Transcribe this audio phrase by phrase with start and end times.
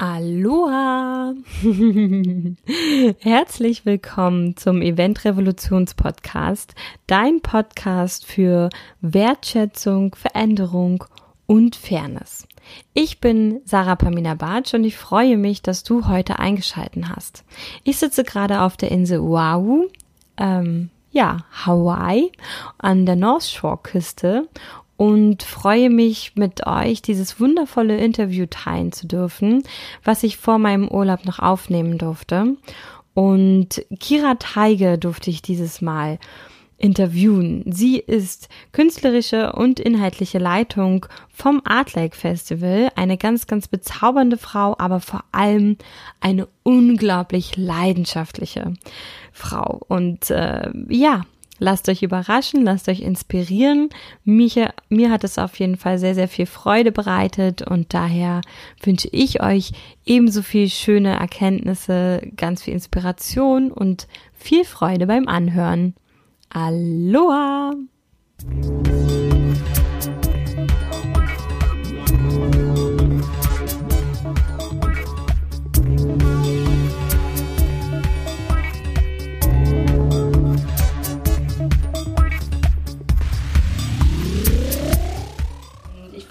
[0.00, 1.34] Aloha!
[3.18, 6.76] Herzlich willkommen zum Event Revolutions Podcast,
[7.08, 11.02] dein Podcast für Wertschätzung, Veränderung
[11.46, 12.46] und Fairness.
[12.94, 17.42] Ich bin Sarah Pamina Bartsch und ich freue mich, dass du heute eingeschalten hast.
[17.82, 19.88] Ich sitze gerade auf der Insel Oahu,
[20.36, 22.30] ähm, ja, Hawaii,
[22.78, 24.46] an der North Shore Küste
[24.98, 29.62] und freue mich mit euch dieses wundervolle Interview teilen zu dürfen,
[30.02, 32.56] was ich vor meinem Urlaub noch aufnehmen durfte.
[33.14, 36.18] Und Kira Teige durfte ich dieses Mal
[36.78, 37.62] interviewen.
[37.70, 44.74] Sie ist künstlerische und inhaltliche Leitung vom Art Lake Festival, eine ganz, ganz bezaubernde Frau,
[44.78, 45.76] aber vor allem
[46.20, 48.74] eine unglaublich leidenschaftliche
[49.32, 49.80] Frau.
[49.86, 51.22] Und äh, ja,
[51.58, 53.90] Lasst euch überraschen, lasst euch inspirieren.
[54.24, 58.40] Mich, mir hat es auf jeden Fall sehr, sehr viel Freude bereitet und daher
[58.82, 59.72] wünsche ich euch
[60.04, 65.94] ebenso viel schöne Erkenntnisse, ganz viel Inspiration und viel Freude beim Anhören.
[66.50, 67.72] Aloha!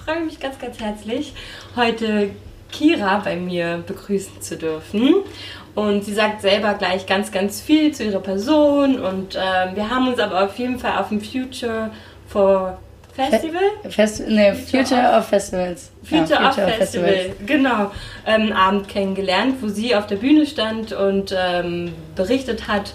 [0.08, 1.34] Freue mich ganz, ganz herzlich,
[1.76, 2.30] heute
[2.72, 5.16] Kira bei mir begrüßen zu dürfen.
[5.76, 9.02] Und sie sagt selber gleich ganz, ganz viel zu ihrer Person.
[9.02, 9.40] Und äh,
[9.76, 11.92] wir haben uns aber auf jeden Fall auf dem Future
[12.26, 12.80] for
[13.12, 13.62] Festival?
[13.90, 15.92] Fest, nee, Future, Future of Festivals.
[16.04, 17.46] Future, ja, Future of, of Festival, Festivals.
[17.46, 17.92] genau.
[18.26, 22.94] Ähm, Abend kennengelernt, wo sie auf der Bühne stand und ähm, berichtet hat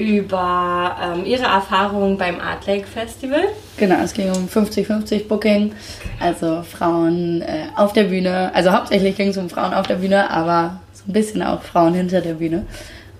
[0.00, 3.42] über ähm, ihre Erfahrungen beim Art Lake Festival.
[3.76, 5.72] Genau, es ging um 50-50 Booking,
[6.18, 8.50] also Frauen äh, auf der Bühne.
[8.54, 11.94] Also hauptsächlich ging es um Frauen auf der Bühne, aber so ein bisschen auch Frauen
[11.94, 12.66] hinter der Bühne.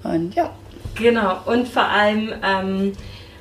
[0.03, 0.51] Und ja.
[0.97, 2.93] Genau, und vor allem ähm,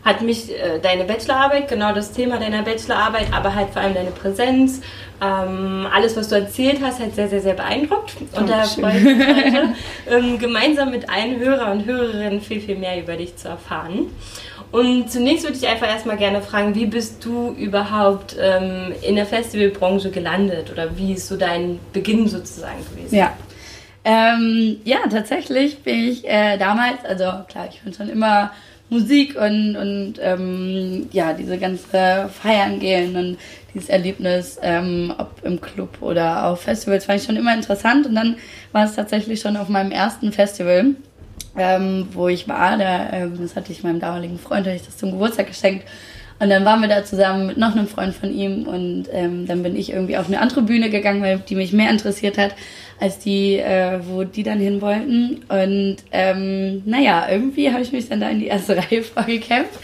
[0.04, 4.12] hat mich äh, deine Bachelorarbeit, genau das Thema deiner Bachelorarbeit, aber halt vor allem deine
[4.12, 4.82] Präsenz,
[5.22, 8.16] ähm, alles, was du erzählt hast, hat sehr, sehr, sehr beeindruckt.
[8.36, 9.74] Und da freue ich mich heute,
[10.10, 14.08] ähm, gemeinsam mit allen Hörer und Hörerinnen viel, viel mehr über dich zu erfahren.
[14.72, 19.26] Und zunächst würde ich einfach erstmal gerne fragen, wie bist du überhaupt ähm, in der
[19.26, 23.16] Festivalbranche gelandet oder wie ist so dein Beginn sozusagen gewesen?
[23.16, 23.34] Ja,
[24.06, 28.52] ähm, ja, tatsächlich bin ich äh, damals, also klar, ich bin schon immer
[28.90, 33.38] Musik und, und ähm, ja, diese ganze Feiern gehen und
[33.74, 38.08] dieses Erlebnis, ähm, ob im Club oder auf Festivals, fand ich schon immer interessant.
[38.08, 38.38] Und dann
[38.72, 40.96] war es tatsächlich schon auf meinem ersten Festival,
[41.56, 42.78] ähm, wo ich war.
[42.78, 45.86] Da, ähm, das hatte ich meinem damaligen Freund, hatte ich das zum Geburtstag geschenkt.
[46.40, 49.62] Und dann waren wir da zusammen mit noch einem Freund von ihm und ähm, dann
[49.62, 52.56] bin ich irgendwie auf eine andere Bühne gegangen, weil die mich mehr interessiert hat
[53.00, 55.42] als die, äh, wo die dann hin wollten.
[55.48, 59.80] Und ähm, naja, irgendwie habe ich mich dann da in die erste Reihe vorgekämpft.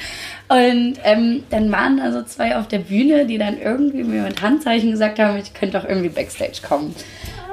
[0.48, 4.42] Und ähm, dann waren da so zwei auf der Bühne, die dann irgendwie mir mit
[4.42, 6.94] Handzeichen gesagt haben, ich könnte doch irgendwie Backstage kommen.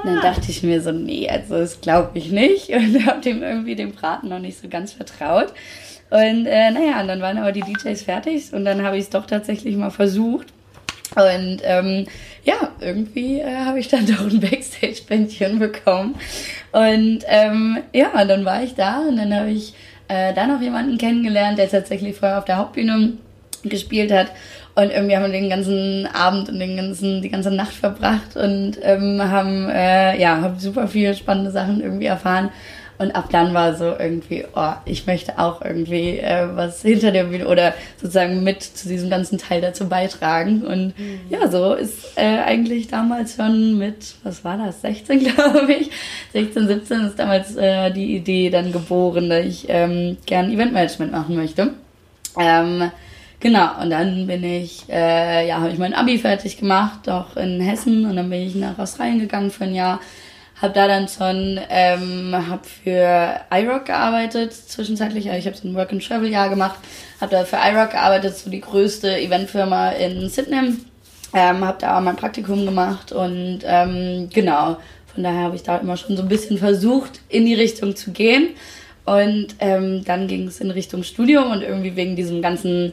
[0.02, 2.68] Und dann dachte ich mir so, nee, also das glaube ich nicht.
[2.70, 5.54] Und habe dem irgendwie dem Braten noch nicht so ganz vertraut.
[6.10, 9.08] Und äh, naja, und dann waren aber die DJs fertig und dann habe ich es
[9.08, 10.48] doch tatsächlich mal versucht.
[11.14, 12.06] Und ähm,
[12.44, 16.14] ja, irgendwie äh, habe ich dann doch ein Backstage-Bändchen bekommen.
[16.72, 19.74] Und ähm, ja, dann war ich da und dann habe ich
[20.08, 23.14] äh, da noch jemanden kennengelernt, der tatsächlich vorher auf der Hauptbühne
[23.64, 24.28] gespielt hat.
[24.74, 28.78] Und irgendwie haben wir den ganzen Abend und den ganzen, die ganze Nacht verbracht und
[28.82, 32.48] ähm, haben äh, ja haben super viele spannende Sachen irgendwie erfahren.
[32.98, 37.24] Und ab dann war so irgendwie, oh, ich möchte auch irgendwie äh, was hinter der
[37.24, 40.62] Bühne oder sozusagen mit zu diesem ganzen Teil dazu beitragen.
[40.62, 41.20] Und mhm.
[41.28, 45.90] ja, so ist äh, eigentlich damals schon mit, was war das, 16 glaube ich,
[46.32, 51.36] 16, 17 ist damals äh, die Idee dann geboren, dass ich ähm, gern Eventmanagement machen
[51.36, 51.70] möchte.
[52.38, 52.90] Ähm,
[53.42, 57.60] Genau, und dann bin ich, äh, ja, habe ich mein Abi fertig gemacht, auch in
[57.60, 59.98] Hessen, und dann bin ich nach Australien gegangen für ein Jahr
[60.62, 65.28] habe da dann schon ähm, hab für iRock gearbeitet zwischenzeitlich.
[65.28, 66.78] Also ich habe so ein Work and Travel Jahr gemacht,
[67.20, 70.74] habe da für iRock gearbeitet, so die größte Eventfirma in Sydney.
[71.34, 74.76] Ähm, habe da mein Praktikum gemacht und ähm, genau,
[75.12, 78.12] von daher habe ich da immer schon so ein bisschen versucht, in die Richtung zu
[78.12, 78.50] gehen.
[79.04, 82.92] Und ähm, dann ging es in Richtung Studium und irgendwie wegen diesem ganzen,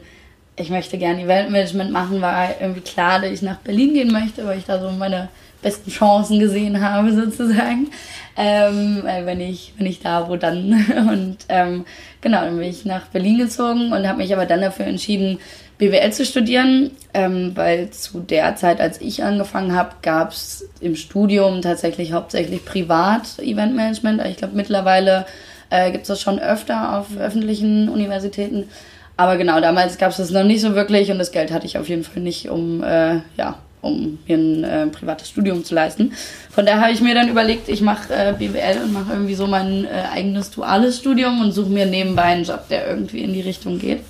[0.56, 4.58] ich möchte gerne Eventmanagement machen, war irgendwie klar, dass ich nach Berlin gehen möchte, weil
[4.58, 5.28] ich da so meine
[5.62, 7.90] besten Chancen gesehen habe, sozusagen.
[8.36, 10.72] Ähm, wenn ich, wenn ich da, wo dann.
[11.10, 11.84] Und ähm,
[12.20, 15.38] genau, dann bin ich nach Berlin gezogen und habe mich aber dann dafür entschieden,
[15.78, 20.94] BWL zu studieren, ähm, weil zu der Zeit, als ich angefangen habe, gab es im
[20.94, 24.22] Studium tatsächlich hauptsächlich privat Eventmanagement.
[24.26, 25.24] Ich glaube, mittlerweile
[25.70, 28.68] äh, gibt es das schon öfter auf öffentlichen Universitäten.
[29.16, 31.78] Aber genau, damals gab es das noch nicht so wirklich und das Geld hatte ich
[31.78, 36.12] auf jeden Fall nicht, um äh, ja, um mir ein äh, privates Studium zu leisten.
[36.50, 39.46] Von daher habe ich mir dann überlegt, ich mache äh, BWL und mache irgendwie so
[39.46, 43.40] mein äh, eigenes duales Studium und suche mir nebenbei einen Job, der irgendwie in die
[43.40, 44.00] Richtung geht.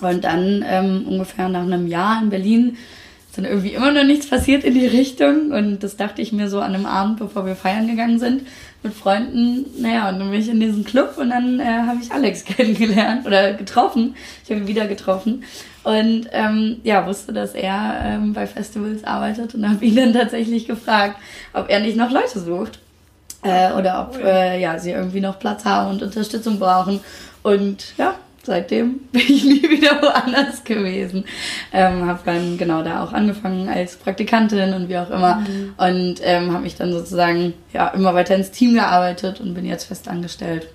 [0.00, 2.76] Und dann ähm, ungefähr nach einem Jahr in Berlin
[3.28, 5.50] ist dann irgendwie immer noch nichts passiert in die Richtung.
[5.50, 8.42] Und das dachte ich mir so an einem Abend, bevor wir feiern gegangen sind
[8.82, 9.66] mit Freunden.
[9.80, 13.26] Naja, und dann bin ich in diesen Club und dann äh, habe ich Alex kennengelernt
[13.26, 14.14] oder getroffen.
[14.44, 15.42] Ich habe ihn wieder getroffen.
[15.84, 20.66] Und ähm, ja, wusste, dass er ähm, bei Festivals arbeitet und habe ihn dann tatsächlich
[20.66, 21.16] gefragt,
[21.52, 22.78] ob er nicht noch Leute sucht.
[23.42, 27.00] Äh, oder ob äh, ja, sie irgendwie noch Platz haben und Unterstützung brauchen.
[27.42, 31.24] Und ja, seitdem bin ich nie wieder woanders gewesen.
[31.70, 35.36] Ähm, habe dann genau da auch angefangen als Praktikantin und wie auch immer.
[35.36, 35.74] Mhm.
[35.76, 39.84] Und ähm, habe mich dann sozusagen ja immer weiter ins Team gearbeitet und bin jetzt
[39.84, 40.68] fest angestellt.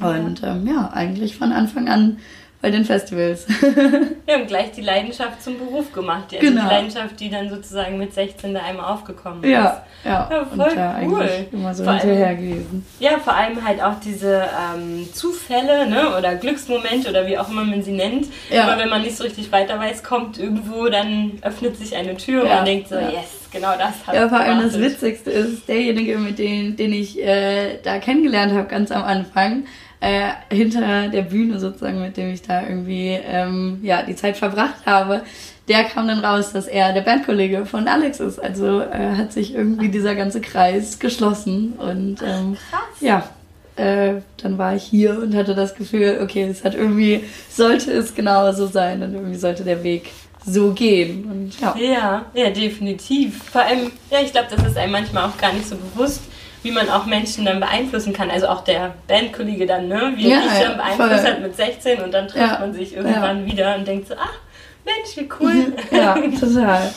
[0.00, 2.18] Und ähm, ja, eigentlich von Anfang an
[2.60, 3.46] bei den Festivals.
[4.26, 6.24] Wir haben gleich die Leidenschaft zum Beruf gemacht.
[6.32, 6.62] Also genau.
[6.62, 9.50] die Leidenschaft, die dann sozusagen mit 16 da einmal aufgekommen ist.
[9.50, 10.28] Ja, ja.
[10.30, 11.46] ja voll und cool.
[11.52, 12.86] immer so vor hinterher allem, gewesen.
[12.98, 14.44] Ja, vor allem halt auch diese
[14.74, 16.16] ähm, Zufälle ne?
[16.16, 18.26] oder Glücksmomente oder wie auch immer man sie nennt.
[18.50, 18.64] Ja.
[18.64, 22.44] Aber wenn man nicht so richtig weiter weiß, kommt irgendwo, dann öffnet sich eine Tür
[22.44, 22.50] ja.
[22.50, 23.08] und man denkt so, ja.
[23.08, 27.22] yes, genau das hat Ja, vor allem das Witzigste ist, derjenige, mit dem den ich
[27.22, 29.64] äh, da kennengelernt habe, ganz am Anfang,
[30.00, 34.86] äh, hinter der Bühne sozusagen, mit dem ich da irgendwie ähm, ja, die Zeit verbracht
[34.86, 35.22] habe,
[35.68, 38.38] der kam dann raus, dass er der Bandkollege von Alex ist.
[38.38, 43.00] Also äh, hat sich irgendwie dieser ganze Kreis geschlossen und ähm, Krass.
[43.00, 43.28] ja.
[43.76, 48.12] Äh, dann war ich hier und hatte das Gefühl, okay, es hat irgendwie, sollte es
[48.12, 50.10] genau so sein und irgendwie sollte der Weg
[50.44, 51.24] so gehen.
[51.30, 51.76] Und, ja.
[51.78, 53.40] ja, ja, definitiv.
[53.44, 56.22] Vor allem, ja, ich glaube, das ist einem manchmal auch gar nicht so bewusst,
[56.62, 58.30] wie man auch Menschen dann beeinflussen kann.
[58.30, 60.12] Also auch der Bandkollege dann, ne?
[60.16, 62.94] Wie ja, er dich dann beeinflusst hat mit 16 und dann trifft ja, man sich
[62.96, 63.52] irgendwann ja.
[63.52, 64.38] wieder und denkt so, ach
[64.84, 65.72] Mensch, wie cool.
[65.90, 66.92] Ja, total.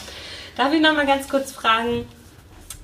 [0.57, 2.05] Darf ich nochmal ganz kurz fragen,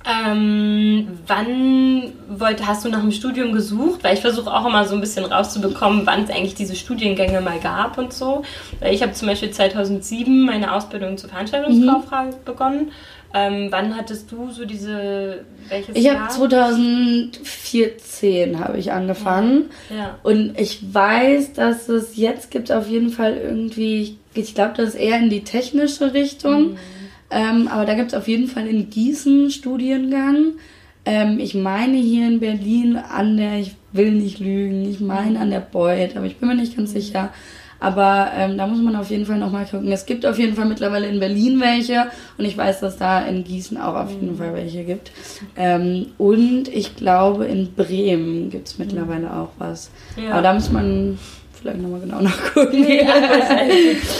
[0.04, 4.04] ähm, wann wollt, hast du nach dem Studium gesucht?
[4.04, 7.58] Weil ich versuche auch immer so ein bisschen rauszubekommen, wann es eigentlich diese Studiengänge mal
[7.58, 8.42] gab und so.
[8.80, 12.44] Weil ich habe zum Beispiel 2007 meine Ausbildung zur Veranstaltungskauffrau mhm.
[12.44, 12.92] begonnen
[13.34, 19.96] ähm, wann hattest du so diese welches Ich habe 2014 habe ich angefangen ja.
[19.96, 20.18] ja.
[20.22, 24.94] und ich weiß, dass es jetzt gibt auf jeden Fall irgendwie, ich glaube, das ist
[24.94, 26.78] eher in die technische Richtung, mhm.
[27.30, 30.54] ähm, aber da gibt es auf jeden Fall in Gießen Studiengang.
[31.04, 35.50] Ähm, ich meine hier in Berlin an der, ich will nicht lügen, ich meine an
[35.50, 36.96] der Beuth, aber ich bin mir nicht ganz mhm.
[37.80, 39.92] Aber ähm, da muss man auf jeden Fall nochmal gucken.
[39.92, 43.44] Es gibt auf jeden Fall mittlerweile in Berlin welche und ich weiß, dass da in
[43.44, 45.12] Gießen auch auf jeden Fall welche gibt.
[45.56, 49.90] Ähm, und ich glaube, in Bremen gibt es mittlerweile auch was.
[50.16, 50.32] Ja.
[50.32, 51.18] Aber da muss man
[51.60, 52.86] vielleicht nochmal genau nachgucken.
[52.88, 53.14] Ja,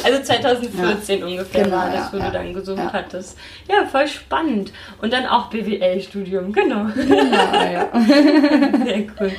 [0.04, 1.26] also 2014 ja.
[1.26, 3.38] ungefähr genau, war das, wo ja, du dann gesucht hattest.
[3.68, 4.72] Ja, voll spannend.
[5.00, 6.86] Und dann auch BWL-Studium, genau.
[6.96, 7.88] Ja, ja.
[8.84, 9.32] Sehr cool.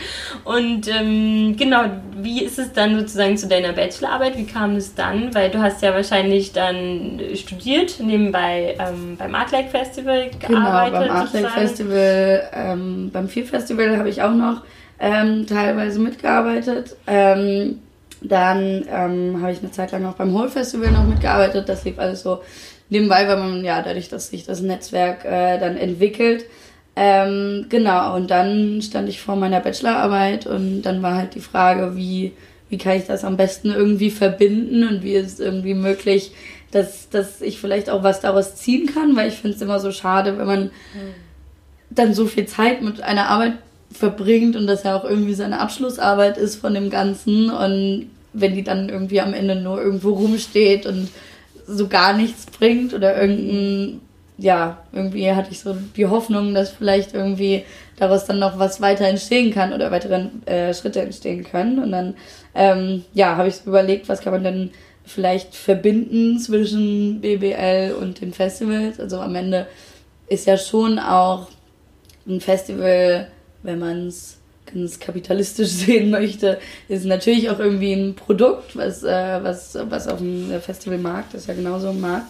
[0.44, 1.84] Und ähm, genau,
[2.18, 4.38] wie ist es dann sozusagen zu deiner Bachelorarbeit?
[4.38, 5.34] Wie kam es dann?
[5.34, 10.94] Weil du hast ja wahrscheinlich dann studiert, nebenbei ähm, beim Art Lake Festival genau, gearbeitet.
[10.94, 14.62] Genau, beim Art Lake Festival, ähm, beim Vier Festival habe ich auch noch
[15.00, 16.96] ähm, teilweise mitgearbeitet.
[17.08, 17.80] Ähm,
[18.22, 21.70] dann ähm, habe ich eine Zeit lang auch beim Hole Festival noch mitgearbeitet.
[21.70, 22.42] Das lief alles so
[22.90, 26.46] nebenbei, weil man ja dadurch, dass sich das Netzwerk äh, dann entwickelt.
[26.96, 31.96] Ähm, genau, und dann stand ich vor meiner Bachelorarbeit und dann war halt die Frage,
[31.96, 32.34] wie,
[32.68, 36.34] wie kann ich das am besten irgendwie verbinden und wie ist es irgendwie möglich,
[36.72, 39.92] dass, dass ich vielleicht auch was daraus ziehen kann, weil ich finde es immer so
[39.92, 41.14] schade, wenn man mhm.
[41.90, 43.54] dann so viel Zeit mit einer Arbeit
[43.92, 48.64] verbringt und das ja auch irgendwie seine Abschlussarbeit ist von dem Ganzen und wenn die
[48.64, 51.10] dann irgendwie am Ende nur irgendwo rumsteht und
[51.66, 54.02] so gar nichts bringt oder irgendein,
[54.38, 57.64] ja, irgendwie hatte ich so die Hoffnung, dass vielleicht irgendwie
[57.98, 61.80] daraus dann noch was weiter entstehen kann oder weitere äh, Schritte entstehen können.
[61.80, 62.16] Und dann,
[62.56, 64.72] ähm, ja, habe ich so überlegt, was kann man denn
[65.06, 69.00] vielleicht verbinden zwischen BBL und den Festivals.
[69.00, 69.68] Also am Ende
[70.28, 71.48] ist ja schon auch
[72.28, 73.28] ein Festival
[73.64, 74.38] wenn man es
[74.74, 80.20] ganz kapitalistisch sehen möchte, ist natürlich auch irgendwie ein Produkt, was, äh, was, was auf
[80.20, 82.28] dem Festivalmarkt ist ja genauso ein Markt.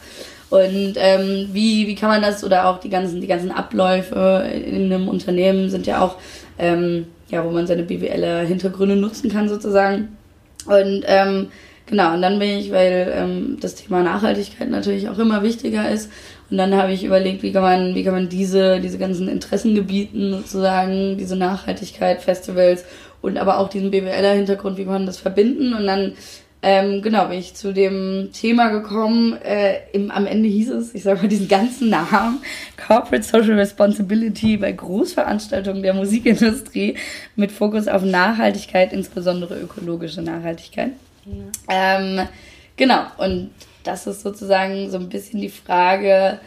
[0.50, 4.91] Und ähm, wie, wie kann man das oder auch die ganzen, die ganzen Abläufe in
[4.91, 6.15] einem Unternehmen sind ja auch,
[6.57, 10.17] ähm, ja, wo man seine BWL-Hintergründe nutzen kann sozusagen.
[10.65, 11.50] Und ähm,
[11.86, 16.09] genau, und dann bin ich, weil ähm, das Thema Nachhaltigkeit natürlich auch immer wichtiger ist.
[16.50, 20.32] Und dann habe ich überlegt, wie kann man, wie kann man diese, diese ganzen Interessengebieten
[20.32, 22.86] sozusagen, diese Nachhaltigkeit, Festivals
[23.22, 25.74] und aber auch diesen BWLer-Hintergrund, wie kann man das verbinden?
[25.74, 26.13] Und dann
[26.62, 29.41] ähm, genau, bin ich zu dem Thema gekommen.
[29.41, 32.41] Äh, im, am Ende hieß es, ich sage mal diesen ganzen Namen,
[32.75, 36.98] Corporate Social Responsibility bei Großveranstaltungen der Musikindustrie
[37.38, 40.91] mit Fokus auf Nachhaltigkeit, insbesondere ökologische Nachhaltigkeit.
[41.25, 41.98] Ja.
[41.98, 42.27] Ähm,
[42.75, 43.51] genau, und
[43.83, 46.39] das ist sozusagen so ein bisschen die Frage,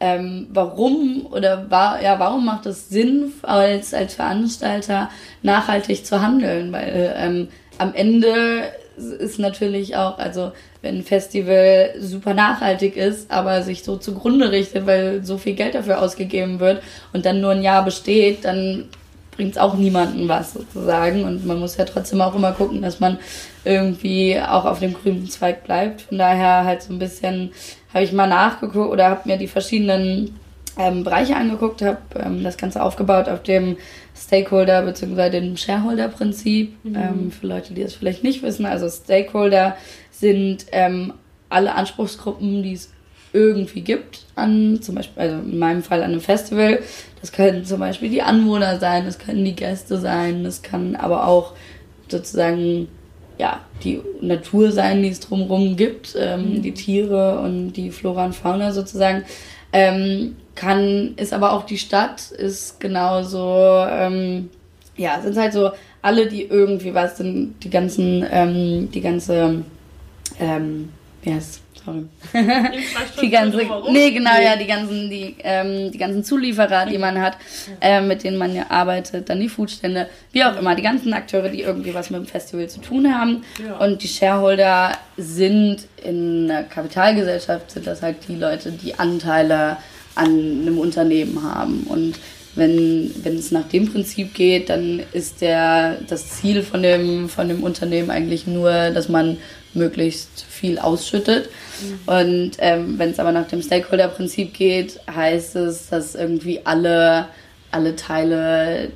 [0.00, 5.10] ähm, warum oder war, ja, warum macht es Sinn, als, als Veranstalter
[5.42, 6.72] nachhaltig zu handeln?
[6.72, 8.64] Weil ähm, am Ende
[8.96, 10.52] ist natürlich auch, also
[10.82, 15.74] wenn ein Festival super nachhaltig ist, aber sich so zugrunde richtet, weil so viel Geld
[15.74, 18.88] dafür ausgegeben wird und dann nur ein Jahr besteht, dann
[19.38, 21.22] bringt es auch niemandem was sozusagen.
[21.22, 23.18] Und man muss ja trotzdem auch immer gucken, dass man
[23.64, 26.02] irgendwie auch auf dem grünen Zweig bleibt.
[26.02, 27.52] Von daher halt so ein bisschen
[27.94, 30.40] habe ich mal nachgeguckt oder habe mir die verschiedenen
[30.76, 33.76] ähm, Bereiche angeguckt, habe ähm, das Ganze aufgebaut auf dem
[34.16, 35.30] Stakeholder- bzw.
[35.30, 36.76] dem Shareholder-Prinzip.
[36.82, 36.96] Mhm.
[36.96, 39.76] Ähm, für Leute, die das vielleicht nicht wissen, also Stakeholder
[40.10, 41.12] sind ähm,
[41.48, 42.90] alle Anspruchsgruppen, die es
[43.32, 46.80] irgendwie gibt, an zum Beispiel, also in meinem Fall an einem Festival.
[47.20, 51.26] Das können zum Beispiel die Anwohner sein, das können die Gäste sein, das kann aber
[51.26, 51.54] auch
[52.08, 52.88] sozusagen
[53.38, 56.62] ja, die Natur sein, die es drumherum gibt, ähm, mhm.
[56.62, 59.24] die Tiere und die Flora und Fauna sozusagen.
[59.72, 64.50] Ähm, kann, ist aber auch die Stadt, ist genauso, ähm,
[64.96, 65.70] ja, sind halt so
[66.02, 69.62] alle, die irgendwie was sind, die ganzen, ähm, die ganze,
[70.40, 70.88] ähm,
[71.22, 72.04] wie heißt sorry.
[73.20, 73.58] die ganze,
[73.90, 77.36] nee, genau, ja, die ganzen, die, ähm, die ganzen Zulieferer, die man hat,
[77.80, 81.48] äh, mit denen man ja arbeitet, dann die Foodstände, wie auch immer, die ganzen Akteure,
[81.48, 83.44] die irgendwie was mit dem Festival zu tun haben.
[83.64, 83.76] Ja.
[83.78, 89.78] Und die Shareholder sind in einer Kapitalgesellschaft, sind das halt die Leute, die Anteile
[90.14, 91.84] an einem Unternehmen haben.
[91.88, 92.18] Und
[92.58, 97.48] wenn, wenn es nach dem Prinzip geht, dann ist der, das Ziel von dem, von
[97.48, 99.38] dem Unternehmen eigentlich nur, dass man
[99.74, 101.48] möglichst viel ausschüttet.
[101.80, 101.98] Mhm.
[102.06, 107.28] Und ähm, wenn es aber nach dem Stakeholder-Prinzip geht, heißt es, dass irgendwie alle,
[107.70, 108.90] alle Teile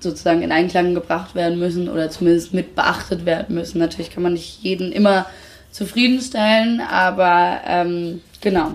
[0.00, 3.78] sozusagen in Einklang gebracht werden müssen oder zumindest mit beachtet werden müssen.
[3.78, 5.26] Natürlich kann man nicht jeden immer
[5.70, 8.72] zufriedenstellen, aber ähm, genau.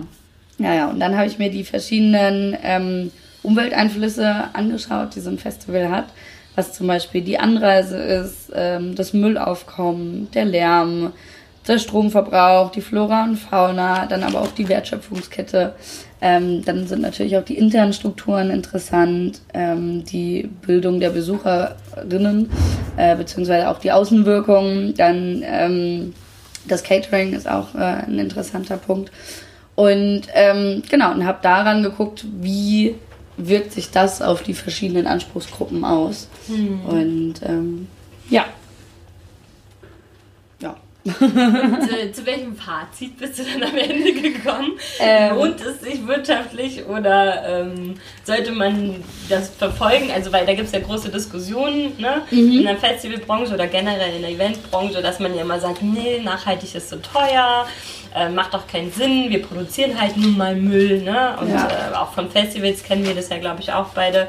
[0.58, 3.10] Ja, ja, und dann habe ich mir die verschiedenen ähm,
[3.42, 6.06] Umwelteinflüsse angeschaut, die so ein Festival hat,
[6.54, 11.12] was zum Beispiel die Anreise ist, ähm, das Müllaufkommen, der Lärm,
[11.66, 15.74] der Stromverbrauch, die Flora und Fauna, dann aber auch die Wertschöpfungskette.
[16.20, 22.50] Ähm, dann sind natürlich auch die internen Strukturen interessant, ähm, die Bildung der Besucherinnen,
[22.96, 24.94] äh, beziehungsweise auch die Außenwirkung.
[24.94, 26.14] Dann ähm,
[26.68, 29.10] das Catering ist auch äh, ein interessanter Punkt.
[29.74, 32.94] Und ähm, genau, und habe daran geguckt, wie
[33.36, 36.28] wirkt sich das auf die verschiedenen Anspruchsgruppen aus.
[36.46, 36.80] Hm.
[36.86, 37.88] Und ähm,
[41.06, 44.72] ja, zu, zu, welchem Fazit bist du dann am Ende gekommen?
[44.98, 47.94] Ähm, Lohnt es sich wirtschaftlich oder ähm,
[48.24, 50.10] sollte man das verfolgen?
[50.14, 52.22] Also, weil da gibt es ja große Diskussionen ne?
[52.30, 52.52] Mhm.
[52.52, 56.74] in der Festivalbranche oder generell in der Eventbranche, dass man ja immer sagt, nee, nachhaltig
[56.74, 57.66] ist so teuer,
[58.14, 61.02] äh, macht doch keinen Sinn, wir produzieren halt nun mal Müll.
[61.02, 61.36] Ne?
[61.40, 61.68] Und ja.
[61.68, 64.28] äh, auch von Festivals kennen wir das ja, glaube ich, auch beide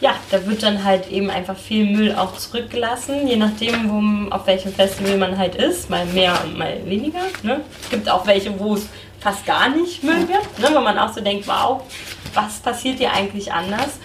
[0.00, 4.46] ja, da wird dann halt eben einfach viel Müll auch zurückgelassen, je nachdem, wo, auf
[4.46, 7.20] welchem Festival man halt ist, mal mehr und mal weniger.
[7.42, 7.60] Ne?
[7.82, 8.86] Es gibt auch welche, wo es
[9.20, 10.68] fast gar nicht Müll gibt, ne?
[10.72, 11.82] wo man auch so denkt, wow,
[12.34, 13.98] was passiert hier eigentlich anders?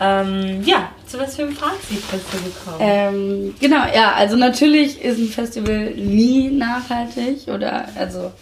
[0.00, 2.78] Ähm, ja, zu was für einem Fazit bist du gekommen?
[2.80, 8.32] Ähm, genau, ja, also natürlich ist ein Festival nie nachhaltig oder also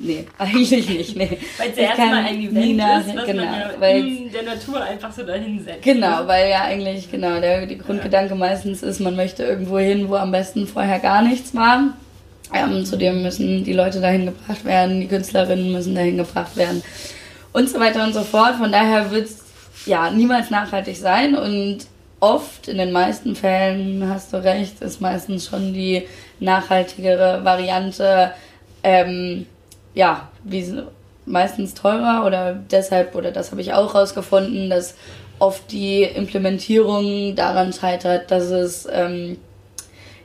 [0.00, 1.16] Nee, eigentlich nicht.
[1.16, 1.38] Nee.
[1.58, 5.12] Weil es erstmal ein Event nach, ist, was genau, man ja in der Natur einfach
[5.12, 5.82] so dahinsetzt.
[5.82, 8.38] Genau, weil ja eigentlich, genau, der die Grundgedanke ja.
[8.38, 11.94] meistens ist, man möchte irgendwo hin, wo am besten vorher gar nichts war.
[12.52, 16.82] Ähm, zudem müssen die Leute dahin gebracht werden, die Künstlerinnen müssen dahin gebracht werden
[17.52, 18.56] und so weiter und so fort.
[18.56, 19.42] Von daher wird es
[19.86, 21.86] ja niemals nachhaltig sein und
[22.20, 26.04] oft, in den meisten Fällen, hast du recht, ist meistens schon die
[26.40, 28.32] nachhaltigere Variante,
[28.82, 29.46] ähm,
[29.94, 30.82] ja, wie
[31.26, 34.94] meistens teurer oder deshalb, oder das habe ich auch rausgefunden, dass
[35.38, 39.38] oft die Implementierung daran scheitert, dass es ähm,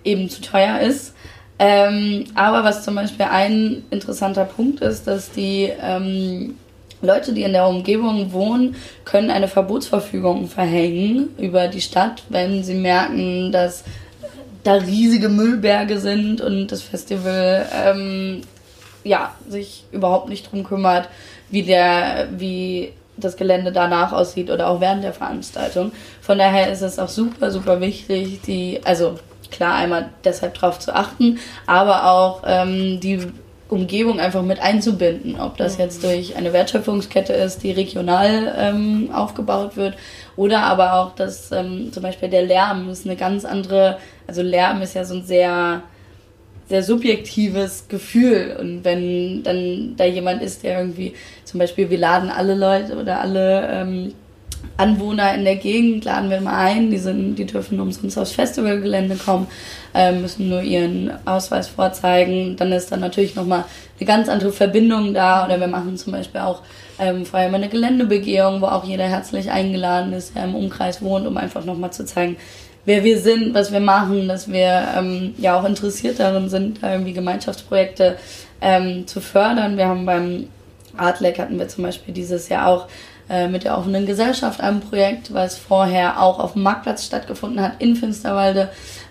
[0.03, 1.13] eben zu teuer ist.
[1.57, 6.55] Ähm, aber was zum Beispiel ein interessanter Punkt ist, dass die ähm,
[7.01, 12.75] Leute, die in der Umgebung wohnen, können eine Verbotsverfügung verhängen über die Stadt, wenn sie
[12.75, 13.83] merken, dass
[14.63, 18.41] da riesige Müllberge sind und das Festival ähm,
[19.03, 21.09] ja, sich überhaupt nicht drum kümmert,
[21.49, 25.91] wie der, wie das Gelände danach aussieht oder auch während der Veranstaltung.
[26.21, 29.19] Von daher ist es auch super, super wichtig, die, also
[29.51, 33.19] klar einmal deshalb darauf zu achten, aber auch ähm, die
[33.67, 39.77] Umgebung einfach mit einzubinden, ob das jetzt durch eine Wertschöpfungskette ist, die regional ähm, aufgebaut
[39.77, 39.95] wird,
[40.35, 44.81] oder aber auch, dass ähm, zum Beispiel der Lärm ist eine ganz andere, also Lärm
[44.81, 45.83] ist ja so ein sehr,
[46.69, 48.55] sehr subjektives Gefühl.
[48.59, 53.19] Und wenn dann da jemand ist, der irgendwie, zum Beispiel, wir laden alle Leute oder
[53.19, 54.13] alle ähm,
[54.77, 59.15] Anwohner in der Gegend laden wir mal ein, die, sind, die dürfen umsonst aufs Festivalgelände
[59.15, 59.47] kommen,
[59.93, 62.55] äh, müssen nur ihren Ausweis vorzeigen.
[62.55, 63.65] Dann ist dann natürlich nochmal
[63.99, 65.45] eine ganz andere Verbindung da.
[65.45, 66.61] Oder wir machen zum Beispiel auch
[66.99, 71.25] ähm, vorher mal eine Geländebegehung, wo auch jeder herzlich eingeladen ist, der im Umkreis wohnt,
[71.25, 72.37] um einfach nochmal zu zeigen,
[72.89, 77.13] wer wir sind, was wir machen, dass wir ähm, ja auch interessiert darin sind, irgendwie
[77.13, 78.17] Gemeinschaftsprojekte
[78.61, 79.77] ähm, zu fördern.
[79.77, 80.47] Wir haben beim
[80.97, 82.87] Artleg hatten wir zum Beispiel dieses Jahr auch
[83.29, 87.73] äh, mit der offenen Gesellschaft ein Projekt, was vorher auch auf dem Marktplatz stattgefunden hat
[87.77, 88.69] in Finsterwalde,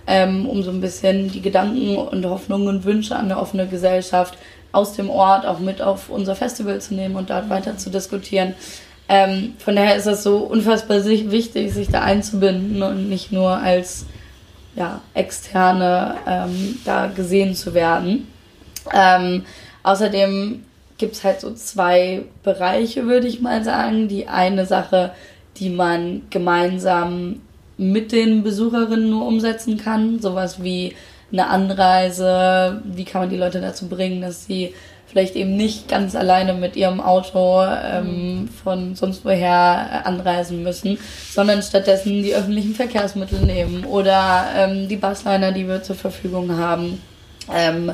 [0.09, 4.37] ähm, um so ein bisschen die Gedanken und Hoffnungen und Wünsche an eine offene Gesellschaft
[4.73, 8.55] aus dem Ort auch mit auf unser Festival zu nehmen und dort weiter zu diskutieren.
[9.09, 14.07] Ähm, von daher ist es so unfassbar wichtig, sich da einzubinden und nicht nur als
[14.77, 18.29] ja, externe ähm, da gesehen zu werden.
[18.93, 19.45] Ähm,
[19.83, 20.63] außerdem
[20.99, 24.09] gibt es halt so zwei Bereiche, würde ich mal sagen.
[24.09, 25.13] Die eine Sache,
[25.57, 27.41] die man gemeinsam
[27.77, 30.21] mit den Besucherinnen nur umsetzen kann.
[30.21, 30.95] Sowas wie
[31.33, 34.75] eine Anreise, wie kann man die Leute dazu bringen, dass sie
[35.11, 40.99] vielleicht eben nicht ganz alleine mit ihrem Auto ähm, von sonst woher anreisen müssen,
[41.31, 47.03] sondern stattdessen die öffentlichen Verkehrsmittel nehmen oder ähm, die Busliner, die wir zur Verfügung haben.
[47.53, 47.93] Ähm,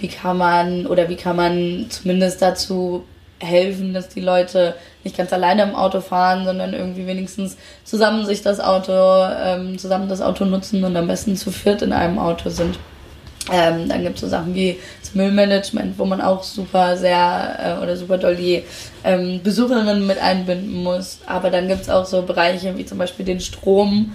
[0.00, 3.04] wie kann man oder wie kann man zumindest dazu
[3.38, 8.42] helfen, dass die Leute nicht ganz alleine im Auto fahren, sondern irgendwie wenigstens zusammen sich
[8.42, 12.48] das Auto, ähm, zusammen das Auto nutzen und am besten zu viert in einem Auto
[12.48, 12.78] sind.
[13.52, 17.82] Ähm, dann gibt es so Sachen wie das Müllmanagement, wo man auch super sehr äh,
[17.82, 18.62] oder super doll die
[19.04, 21.18] ähm, Besucherinnen mit einbinden muss.
[21.26, 24.12] Aber dann gibt es auch so Bereiche wie zum Beispiel den Strom.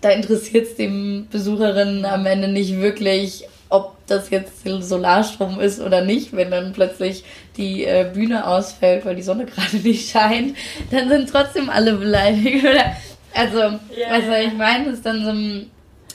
[0.00, 6.04] Da interessiert es den Besucherinnen am Ende nicht wirklich, ob das jetzt Solarstrom ist oder
[6.04, 7.24] nicht, wenn dann plötzlich
[7.56, 10.56] die äh, Bühne ausfällt, weil die Sonne gerade nicht scheint,
[10.90, 12.64] dann sind trotzdem alle beleidigt.
[12.64, 12.96] Oder?
[13.32, 13.78] Also, ja,
[14.10, 15.70] was ich meine, ist dann so ein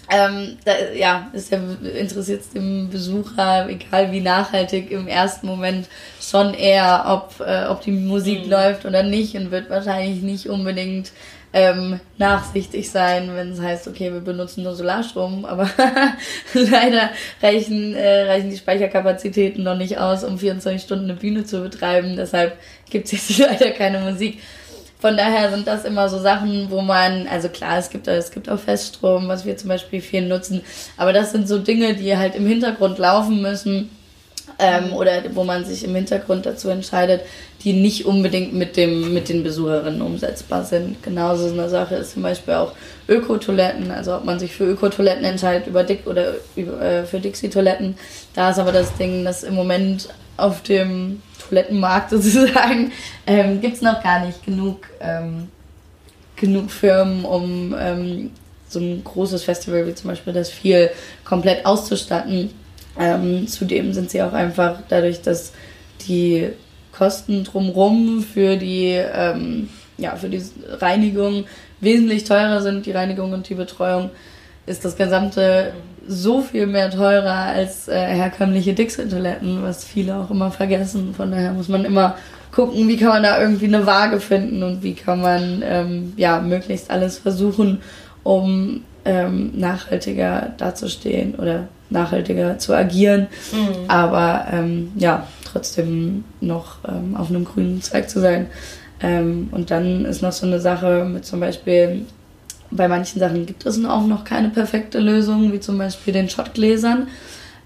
[0.09, 1.59] ähm, da, ja, ist ja,
[1.99, 5.87] interessiert es dem Besucher, egal wie nachhaltig, im ersten Moment
[6.21, 8.51] schon eher, ob, äh, ob die Musik mhm.
[8.51, 11.11] läuft oder nicht und wird wahrscheinlich nicht unbedingt
[11.53, 15.69] ähm, nachsichtig sein, wenn es heißt, okay, wir benutzen nur Solarstrom, aber
[16.53, 17.09] leider
[17.41, 22.15] reichen, äh, reichen die Speicherkapazitäten noch nicht aus, um 24 Stunden eine Bühne zu betreiben.
[22.15, 22.57] Deshalb
[22.89, 24.39] gibt es jetzt leider keine Musik.
[24.99, 28.49] Von daher sind das immer so Sachen, wo man, also klar, es gibt, es gibt
[28.49, 30.61] auch Feststrom, was wir zum Beispiel viel nutzen,
[30.97, 33.91] aber das sind so Dinge, die halt im Hintergrund laufen müssen
[34.59, 37.21] ähm, oder wo man sich im Hintergrund dazu entscheidet,
[37.63, 41.01] die nicht unbedingt mit, dem, mit den Besucherinnen umsetzbar sind.
[41.03, 42.73] Genauso eine Sache ist zum Beispiel auch
[43.07, 47.97] Ökotoiletten, also ob man sich für Ökotoiletten entscheidet über Dick oder über, äh, für Dixie-Toiletten.
[48.33, 52.91] Da ist aber das Ding, dass im Moment auf dem Toilettenmarkt sozusagen
[53.25, 55.47] ähm, gibt es noch gar nicht genug, ähm,
[56.35, 58.31] genug Firmen, um ähm,
[58.69, 60.89] so ein großes Festival wie zum Beispiel das viel
[61.23, 62.51] komplett auszustatten.
[62.99, 65.53] Ähm, zudem sind sie auch einfach dadurch, dass
[66.07, 66.49] die
[66.91, 71.45] Kosten drumherum für die, ähm, ja, für die Reinigung
[71.79, 74.09] wesentlich teurer sind, die Reinigung und die Betreuung,
[74.65, 75.73] ist das gesamte
[76.07, 81.13] so viel mehr teurer als äh, herkömmliche Dixie-Toiletten, was viele auch immer vergessen.
[81.15, 82.15] Von daher muss man immer
[82.51, 86.39] gucken, wie kann man da irgendwie eine Waage finden und wie kann man ähm, ja
[86.39, 87.81] möglichst alles versuchen,
[88.23, 93.89] um ähm, nachhaltiger dazustehen oder nachhaltiger zu agieren, mhm.
[93.89, 98.47] aber ähm, ja trotzdem noch ähm, auf einem grünen Zweig zu sein.
[99.01, 102.05] Ähm, und dann ist noch so eine Sache mit zum Beispiel
[102.71, 107.07] bei manchen Sachen gibt es auch noch keine perfekte Lösung, wie zum Beispiel den Schottgläsern.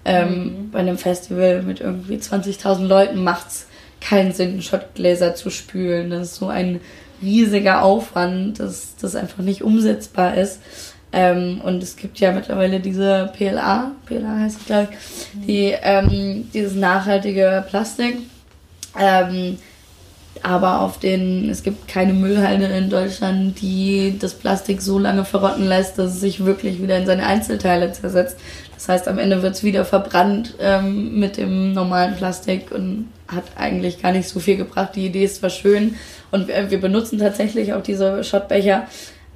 [0.03, 0.71] Ähm, mhm.
[0.71, 3.65] Bei einem Festival mit irgendwie 20.000 Leuten macht es
[3.99, 6.09] keinen Sinn, Schottgläser zu spülen.
[6.09, 6.81] Das ist so ein
[7.21, 10.59] riesiger Aufwand, dass das einfach nicht umsetzbar ist.
[11.13, 16.49] Ähm, und es gibt ja mittlerweile diese PLA, PLA heißt es glaube ich, die, ähm,
[16.53, 18.17] dieses nachhaltige Plastik.
[18.97, 19.57] Ähm,
[20.43, 25.67] aber auf den, es gibt keine Müllhalde in Deutschland, die das Plastik so lange verrotten
[25.67, 28.37] lässt, dass es sich wirklich wieder in seine Einzelteile zersetzt.
[28.73, 33.43] Das heißt, am Ende wird es wieder verbrannt ähm, mit dem normalen Plastik und hat
[33.55, 34.95] eigentlich gar nicht so viel gebracht.
[34.95, 35.95] Die Idee ist zwar schön
[36.31, 38.87] und wir, wir benutzen tatsächlich auch diese Schottbecher,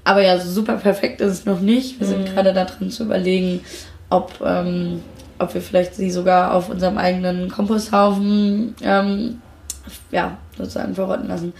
[0.04, 2.00] aber ja, super perfekt ist es noch nicht.
[2.00, 2.34] Wir sind mhm.
[2.34, 3.62] gerade daran zu überlegen,
[4.10, 5.02] ob, ähm,
[5.40, 9.42] ob wir vielleicht sie sogar auf unserem eigenen Komposthaufen ähm,
[10.12, 11.54] ja, sozusagen verrotten lassen.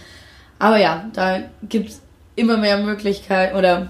[0.58, 2.00] Aber ja, da gibt es
[2.34, 3.88] immer mehr Möglichkeiten oder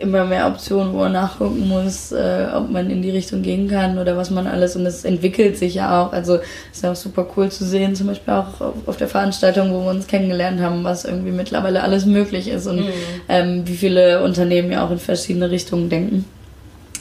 [0.00, 3.98] immer mehr Optionen, wo man nachgucken muss, äh, ob man in die Richtung gehen kann
[3.98, 4.76] oder was man alles.
[4.76, 6.12] Und es entwickelt sich ja auch.
[6.12, 6.38] Also
[6.72, 9.82] ist ja auch super cool zu sehen, zum Beispiel auch auf, auf der Veranstaltung, wo
[9.82, 12.92] wir uns kennengelernt haben, was irgendwie mittlerweile alles möglich ist und mhm.
[13.28, 16.24] ähm, wie viele Unternehmen ja auch in verschiedene Richtungen denken.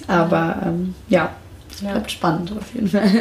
[0.07, 1.31] Aber ähm, ja,
[1.81, 1.91] ja.
[1.91, 3.03] Bleibt spannend auf jeden Fall.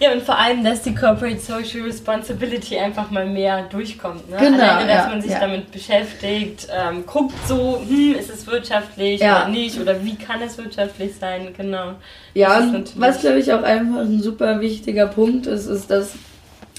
[0.00, 4.30] Ja, und vor allem, dass die Corporate Social Responsibility einfach mal mehr durchkommt.
[4.30, 4.38] Ne?
[4.38, 4.62] Genau.
[4.62, 5.40] Alleine, dass ja, man sich ja.
[5.40, 10.56] damit beschäftigt, ähm, guckt so, hm, ist es wirtschaftlich oder nicht oder wie kann es
[10.56, 11.92] wirtschaftlich sein, genau.
[12.32, 16.12] Ja, was glaube ich auch einfach ein super wichtiger Punkt ist, ist, dass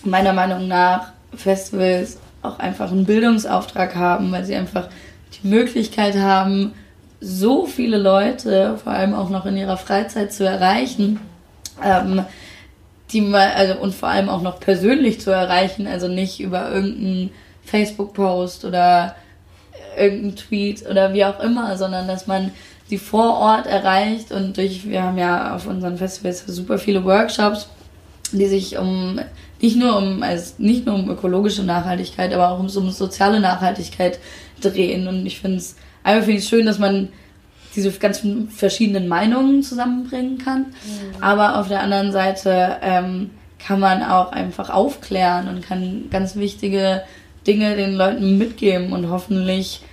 [0.04, 4.90] meiner Meinung nach Festivals auch einfach einen Bildungsauftrag haben, weil sie einfach
[5.42, 6.74] die Möglichkeit haben,
[7.22, 11.20] so viele Leute, vor allem auch noch in ihrer Freizeit zu erreichen,
[11.84, 12.26] ähm,
[13.12, 17.30] die mal, also und vor allem auch noch persönlich zu erreichen, also nicht über irgendeinen
[17.64, 19.16] Facebook-Post oder
[19.98, 22.52] irgendeinen Tweet oder wie auch immer, sondern dass man
[22.90, 27.70] die vor Ort erreicht und durch, wir haben ja auf unseren Festivals super viele Workshops,
[28.32, 29.20] die sich um
[29.62, 34.20] nicht nur um also nicht nur um ökologische Nachhaltigkeit, aber auch um, um soziale Nachhaltigkeit
[34.60, 35.08] drehen.
[35.08, 37.10] Und ich finde es Einmal finde ich es schön, dass man
[37.76, 40.62] diese ganzen verschiedenen Meinungen zusammenbringen kann.
[40.62, 41.24] Mhm.
[41.24, 47.04] Aber auf der anderen Seite ähm, kann man auch einfach aufklären und kann ganz wichtige
[47.48, 49.84] Dinge den Leuten mitgeben und hoffentlich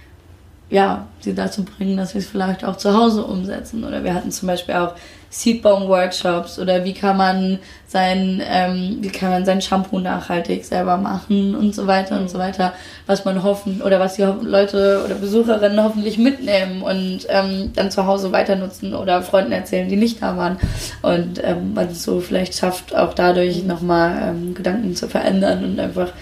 [0.70, 3.84] ja, sie dazu bringen, dass sie es vielleicht auch zu Hause umsetzen.
[3.84, 4.94] Oder wir hatten zum Beispiel auch
[5.30, 11.54] Seedbone-Workshops oder wie kann man sein, ähm, wie kann man sein Shampoo nachhaltig selber machen
[11.54, 12.22] und so weiter mhm.
[12.22, 12.72] und so weiter,
[13.06, 18.06] was man hoffen oder was die Leute oder Besucherinnen hoffentlich mitnehmen und ähm, dann zu
[18.06, 20.58] Hause weiter nutzen oder Freunden erzählen, die nicht da waren
[21.02, 23.68] und ähm, man es so vielleicht schafft, auch dadurch mhm.
[23.68, 26.12] nochmal ähm, Gedanken zu verändern und einfach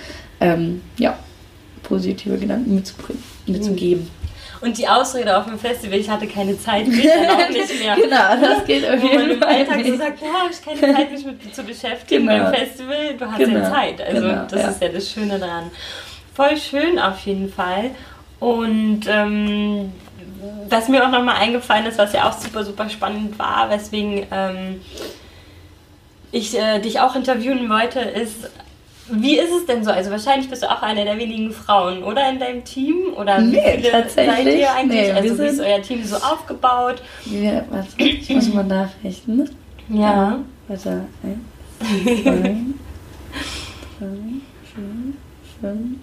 [0.41, 1.17] ähm, ja
[1.85, 4.03] positive Gedanken mitzubringen, mitzugeben.
[4.03, 4.26] Mhm.
[4.61, 7.97] Und die Ausrede auf dem Festival, ich hatte keine Zeit, geht dann auch nicht mehr.
[7.97, 9.49] genau, das geht auf jeden Fall.
[9.49, 12.45] Alltag so sagt, ja, ich habe keine Zeit, mich mit zu beschäftigen genau.
[12.45, 13.15] beim Festival.
[13.19, 13.59] Du hast genau.
[13.59, 14.01] ja Zeit.
[14.01, 14.69] Also genau, das ja.
[14.69, 15.71] ist ja das Schöne daran.
[16.35, 17.91] Voll schön auf jeden Fall.
[18.41, 19.93] Und ähm,
[20.69, 24.81] was mir auch nochmal eingefallen ist, was ja auch super, super spannend war, weswegen ähm,
[26.33, 28.51] ich äh, dich auch interviewen wollte, ist,
[29.11, 29.91] wie ist es denn so?
[29.91, 33.15] Also wahrscheinlich bist du auch eine der wenigen Frauen, oder in deinem Team?
[33.17, 34.45] Oder nee, wie viele tatsächlich.
[34.45, 35.03] seid ihr eigentlich?
[35.03, 37.03] Nee, also wie ist euer Team so aufgebaut?
[37.25, 39.49] Ja, warte, ich muss mal nachrechnen.
[39.89, 40.39] Ja.
[40.69, 41.39] Warte, eins,
[42.25, 42.31] zwei,
[43.99, 44.17] drei,
[44.75, 45.15] vier,
[45.61, 45.99] fünf,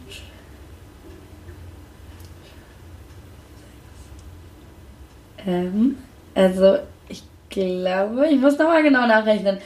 [5.45, 5.97] ähm,
[6.33, 6.77] also
[7.09, 9.57] ich glaube, ich muss nochmal genau nachrechnen.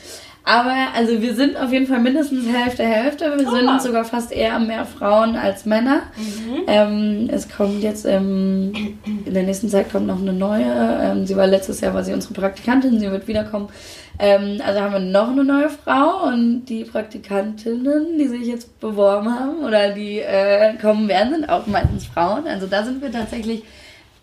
[0.48, 3.26] Aber also wir sind auf jeden Fall mindestens Hälfte Hälfte.
[3.38, 3.52] Wir oh.
[3.52, 6.04] sind sogar fast eher mehr Frauen als Männer.
[6.16, 6.62] Mhm.
[6.68, 8.72] Ähm, es kommt jetzt ähm,
[9.26, 10.64] in der nächsten Zeit kommt noch eine neue.
[11.02, 12.98] Ähm, sie war letztes Jahr war sie unsere Praktikantin.
[12.98, 13.68] Sie wird wiederkommen.
[14.20, 19.38] Ähm, also haben wir noch eine neue Frau und die Praktikantinnen, die sich jetzt beworben
[19.38, 22.48] haben oder die äh, kommen werden, sind auch meistens Frauen.
[22.48, 23.64] Also da sind wir tatsächlich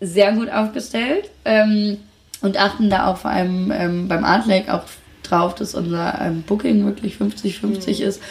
[0.01, 1.97] sehr gut aufgestellt ähm,
[2.41, 4.85] und achten da auch vor allem ähm, beim Art Lake auch
[5.29, 7.61] drauf, dass unser ähm, Booking wirklich 50-50
[8.01, 8.07] mhm.
[8.07, 8.21] ist.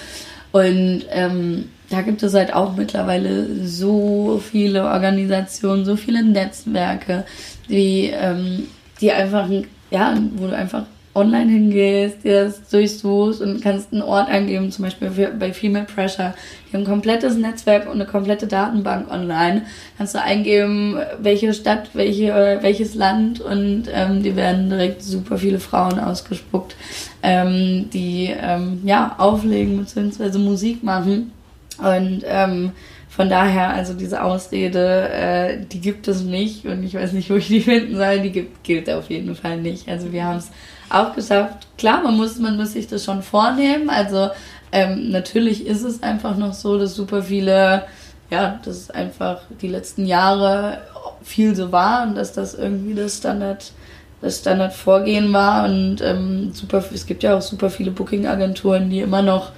[0.52, 7.24] Und ähm, da gibt es halt auch mittlerweile so viele Organisationen, so viele Netzwerke,
[7.68, 8.68] die, ähm,
[9.00, 9.48] die einfach,
[9.90, 14.85] ja, wo du einfach online hingehst, dir das durchsuchst und kannst einen Ort eingeben, zum
[14.85, 16.35] Beispiel bei Female Pressure.
[16.68, 19.62] Die haben ein komplettes Netzwerk und eine komplette Datenbank online.
[19.96, 25.61] Kannst du eingeben, welche Stadt, welche, welches Land und ähm, die werden direkt super viele
[25.61, 26.74] Frauen ausgespuckt,
[27.22, 30.38] ähm, die ähm, ja auflegen bzw.
[30.38, 31.33] Musik machen.
[31.79, 32.72] Und ähm,
[33.09, 37.37] von daher, also diese Ausrede, äh, die gibt es nicht und ich weiß nicht, wo
[37.37, 39.88] ich die finden soll, die gibt, gilt auf jeden Fall nicht.
[39.88, 40.50] Also wir haben es
[40.94, 43.90] auch gesagt, klar, man muss, man muss sich das schon vornehmen.
[43.90, 44.30] Also
[44.72, 47.85] ähm, natürlich ist es einfach noch so, dass super viele,
[48.30, 50.78] ja, dass einfach die letzten Jahre
[51.22, 53.72] viel so war und dass das irgendwie das Standard
[54.20, 59.00] das Standardvorgehen war und ähm, super es gibt ja auch super viele Booking Agenturen die
[59.00, 59.52] immer noch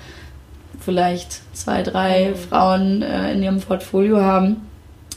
[0.80, 2.36] vielleicht zwei drei mhm.
[2.36, 4.56] Frauen äh, in ihrem Portfolio haben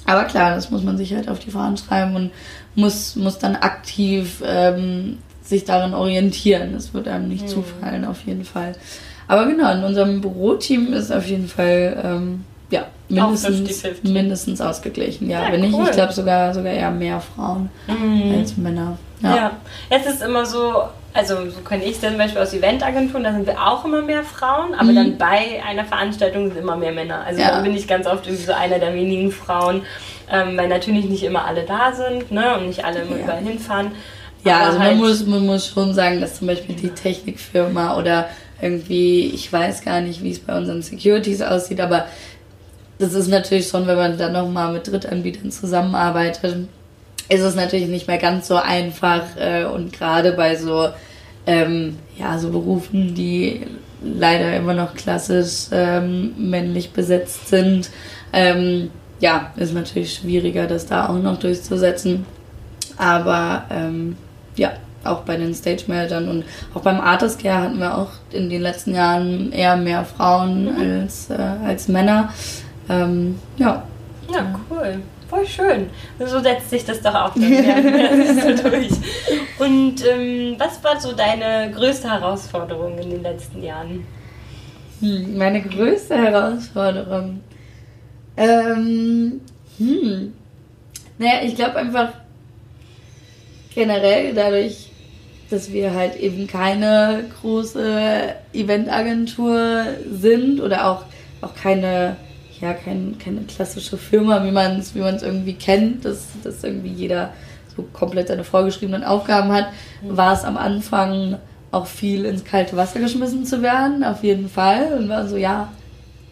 [0.05, 2.32] aber klar das muss man sich halt auf die Fahnen schreiben und
[2.75, 5.17] muss muss dann aktiv ähm,
[5.49, 7.47] sich darin orientieren das wird einem nicht mhm.
[7.47, 8.73] zufallen auf jeden Fall
[9.27, 14.12] aber genau in unserem Büroteam ist auf jeden Fall ähm, ja, mindestens, 50 -50.
[14.12, 15.29] mindestens ausgeglichen.
[15.29, 15.85] Ja, ja wenn cool.
[15.85, 18.35] ich, glaube sogar, sogar eher mehr Frauen mhm.
[18.38, 18.97] als Männer.
[19.21, 19.35] Ja.
[19.35, 19.51] ja,
[19.89, 20.83] es ist immer so,
[21.13, 24.23] also so kenne ich es zum Beispiel aus Eventagenturen, da sind wir auch immer mehr
[24.23, 24.95] Frauen, aber mhm.
[24.95, 27.23] dann bei einer Veranstaltung sind immer mehr Männer.
[27.25, 27.51] Also ja.
[27.51, 29.81] da bin ich ganz oft irgendwie so einer der wenigen Frauen,
[30.31, 33.23] ähm, weil natürlich nicht immer alle da sind ne, und nicht alle immer ja.
[33.23, 33.91] überall hinfahren.
[34.43, 37.97] Ja, aber also halt man, muss, man muss schon sagen, dass zum Beispiel die Technikfirma
[37.97, 38.30] oder
[38.62, 42.06] irgendwie, ich weiß gar nicht, wie es bei unseren Securities aussieht, aber
[42.99, 46.67] das ist natürlich schon, wenn man dann nochmal mit Drittanbietern zusammenarbeitet,
[47.30, 50.89] ist es natürlich nicht mehr ganz so einfach äh, und gerade bei so,
[51.45, 53.67] ähm, ja, so Berufen, die
[54.04, 57.89] leider immer noch klassisch ähm, männlich besetzt sind,
[58.34, 62.25] ähm, ja, ist natürlich schwieriger, das da auch noch durchzusetzen.
[62.97, 64.17] Aber ähm,
[64.60, 66.43] ja, auch bei den Stage Managern und
[66.74, 71.02] auch beim Artist Care hatten wir auch in den letzten Jahren eher mehr Frauen mhm.
[71.04, 72.34] als, äh, als Männer.
[72.89, 73.84] Ähm, ja.
[74.32, 75.02] Ja, cool.
[75.30, 75.89] Voll schön.
[76.19, 78.89] So setzt sich das doch auch dann so durch.
[79.60, 84.06] Und ähm, was war so deine größte Herausforderung in den letzten Jahren?
[85.00, 87.41] Hm, meine größte Herausforderung.
[88.36, 89.41] Ähm,
[89.78, 90.34] hm.
[91.19, 92.10] Naja, ich glaube einfach
[93.79, 94.91] generell dadurch,
[95.49, 101.05] dass wir halt eben keine große Eventagentur sind oder auch,
[101.41, 102.17] auch keine
[102.59, 107.33] ja kein, keine klassische Firma, wie man es wie irgendwie kennt, dass, dass irgendwie jeder
[107.73, 109.67] so komplett seine vorgeschriebenen Aufgaben hat,
[110.01, 110.17] mhm.
[110.17, 111.37] war es am Anfang
[111.71, 114.91] auch viel ins kalte Wasser geschmissen zu werden, auf jeden Fall.
[114.97, 115.71] Und war so, ja,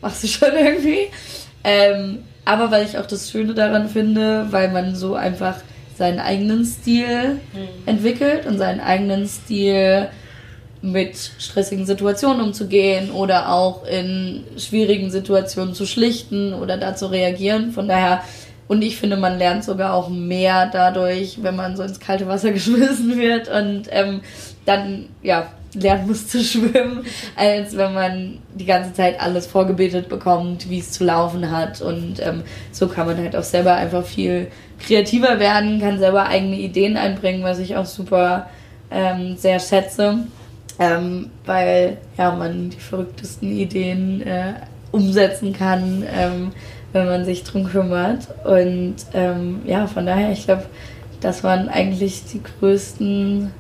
[0.01, 1.07] machst du schon irgendwie.
[1.63, 5.55] Ähm, aber weil ich auch das Schöne daran finde, weil man so einfach
[5.97, 7.67] seinen eigenen Stil mhm.
[7.85, 10.09] entwickelt und seinen eigenen Stil
[10.81, 17.71] mit stressigen Situationen umzugehen oder auch in schwierigen Situationen zu schlichten oder da zu reagieren.
[17.71, 18.23] Von daher,
[18.67, 22.51] und ich finde, man lernt sogar auch mehr dadurch, wenn man so ins kalte Wasser
[22.53, 24.21] geschmissen wird und ähm,
[24.65, 30.69] dann, ja, lernen muss zu schwimmen, als wenn man die ganze Zeit alles vorgebetet bekommt,
[30.69, 31.81] wie es zu laufen hat.
[31.81, 34.47] Und ähm, so kann man halt auch selber einfach viel
[34.79, 38.49] kreativer werden, kann selber eigene Ideen einbringen, was ich auch super
[38.91, 40.19] ähm, sehr schätze
[40.79, 44.53] ähm, weil ja, man die verrücktesten Ideen äh,
[44.91, 46.51] umsetzen kann, ähm,
[46.93, 48.27] wenn man sich drum kümmert.
[48.45, 50.65] Und ähm, ja, von daher, ich glaube,
[51.19, 53.51] das waren eigentlich die größten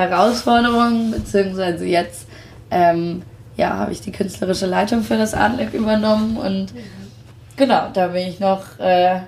[0.00, 2.26] Herausforderungen, beziehungsweise jetzt
[2.70, 3.22] ähm,
[3.56, 6.72] ja, habe ich die künstlerische Leitung für das Adlib übernommen und
[7.56, 9.20] genau, da bin ich noch äh,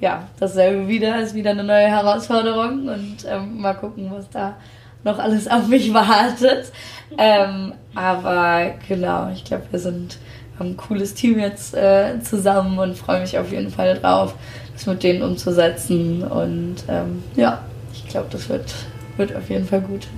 [0.00, 4.56] ja, dasselbe wieder, ist wieder eine neue Herausforderung und ähm, mal gucken, was da
[5.04, 6.72] noch alles auf mich wartet.
[7.18, 10.18] Ähm, aber genau, ich glaube, wir sind
[10.60, 14.34] haben ein cooles Team jetzt äh, zusammen und freue mich auf jeden Fall drauf,
[14.74, 16.22] das mit denen umzusetzen.
[16.22, 18.72] Und ähm, ja, ich glaube, das wird,
[19.20, 20.08] wird auf jeden Fall gut.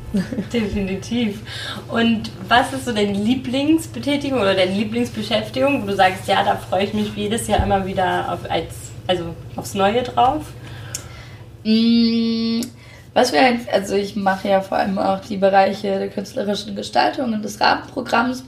[0.52, 1.40] Definitiv.
[1.88, 6.84] Und was ist so deine Lieblingsbetätigung oder deine Lieblingsbeschäftigung, wo du sagst, ja, da freue
[6.84, 10.44] ich mich jedes Jahr immer wieder auf, als, also aufs Neue drauf?
[11.64, 12.62] Mmh
[13.14, 17.32] was wir halt, also ich mache ja vor allem auch die Bereiche der künstlerischen Gestaltung
[17.32, 18.44] und des Rahmenprogramms.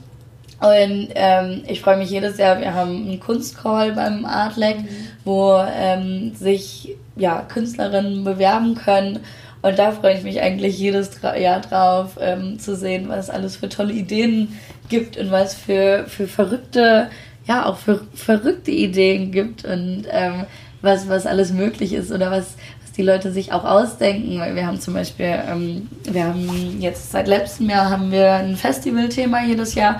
[0.59, 4.87] Und ähm, ich freue mich jedes Jahr, wir haben einen Kunstcall beim Artleg, mhm.
[5.23, 9.19] wo ähm, sich ja, Künstlerinnen bewerben können.
[9.65, 13.57] Und da freue ich mich eigentlich jedes Jahr drauf, ähm, zu sehen, was es alles
[13.57, 17.09] für tolle Ideen gibt und was für, für verrückte,
[17.47, 20.45] ja, auch für verrückte Ideen gibt und ähm,
[20.83, 22.57] was, was alles möglich ist oder was,
[22.95, 24.39] die Leute sich auch ausdenken.
[24.39, 28.57] Weil wir haben zum Beispiel, ähm, wir haben jetzt seit letztem Jahr haben wir ein
[28.57, 29.99] Festivalthema jedes Jahr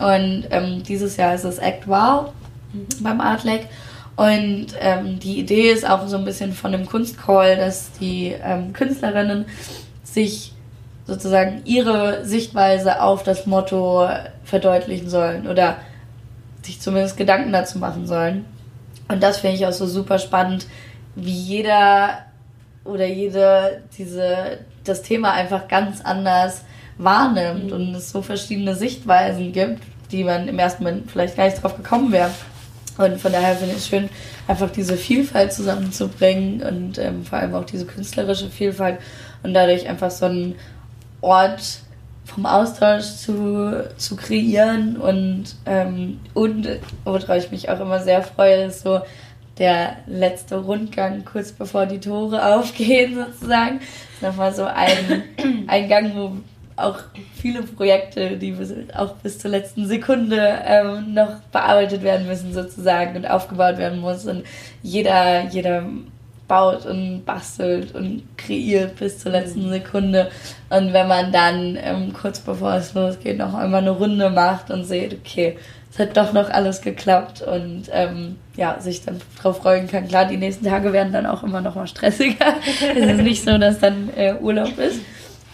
[0.00, 2.32] und ähm, dieses Jahr ist es Act Wow
[2.72, 3.04] mhm.
[3.04, 3.68] beim Art Lake.
[4.16, 8.72] Und ähm, die Idee ist auch so ein bisschen von dem Kunstcall, dass die ähm,
[8.72, 9.46] Künstlerinnen
[10.04, 10.52] sich
[11.06, 14.08] sozusagen ihre Sichtweise auf das Motto
[14.44, 15.78] verdeutlichen sollen oder
[16.62, 18.44] sich zumindest Gedanken dazu machen sollen.
[19.08, 20.66] Und das finde ich auch so super spannend,
[21.14, 22.20] wie jeder
[22.84, 26.62] oder jede diese das Thema einfach ganz anders
[26.98, 27.72] wahrnimmt mhm.
[27.72, 31.76] und es so verschiedene Sichtweisen gibt, die man im ersten Moment vielleicht gar nicht drauf
[31.76, 32.30] gekommen wäre.
[32.96, 34.08] Und von daher finde ich es schön,
[34.46, 38.98] einfach diese Vielfalt zusammenzubringen und ähm, vor allem auch diese künstlerische Vielfalt
[39.42, 40.54] und dadurch einfach so einen
[41.20, 41.80] Ort
[42.24, 46.68] vom Austausch zu, zu kreieren und, ähm, und
[47.04, 49.00] worauf ich mich auch immer sehr freue, ist so
[49.58, 53.80] der letzte Rundgang kurz bevor die Tore aufgehen sozusagen.
[54.20, 55.22] Nochmal so ein,
[55.66, 56.32] ein Gang, wo
[56.76, 56.98] auch
[57.34, 58.56] viele Projekte, die
[58.96, 64.26] auch bis zur letzten Sekunde ähm, noch bearbeitet werden müssen sozusagen und aufgebaut werden muss
[64.26, 64.44] und
[64.82, 65.84] jeder, jeder
[66.48, 70.30] baut und bastelt und kreiert bis zur letzten Sekunde.
[70.68, 74.84] Und wenn man dann ähm, kurz bevor es losgeht noch einmal eine Runde macht und
[74.84, 75.56] sieht, okay,
[75.90, 80.08] es hat doch noch alles geklappt und ähm, ja, sich dann darauf freuen kann.
[80.08, 82.56] Klar, die nächsten Tage werden dann auch immer noch mal stressiger.
[82.94, 85.00] es ist nicht so, dass dann äh, Urlaub ist.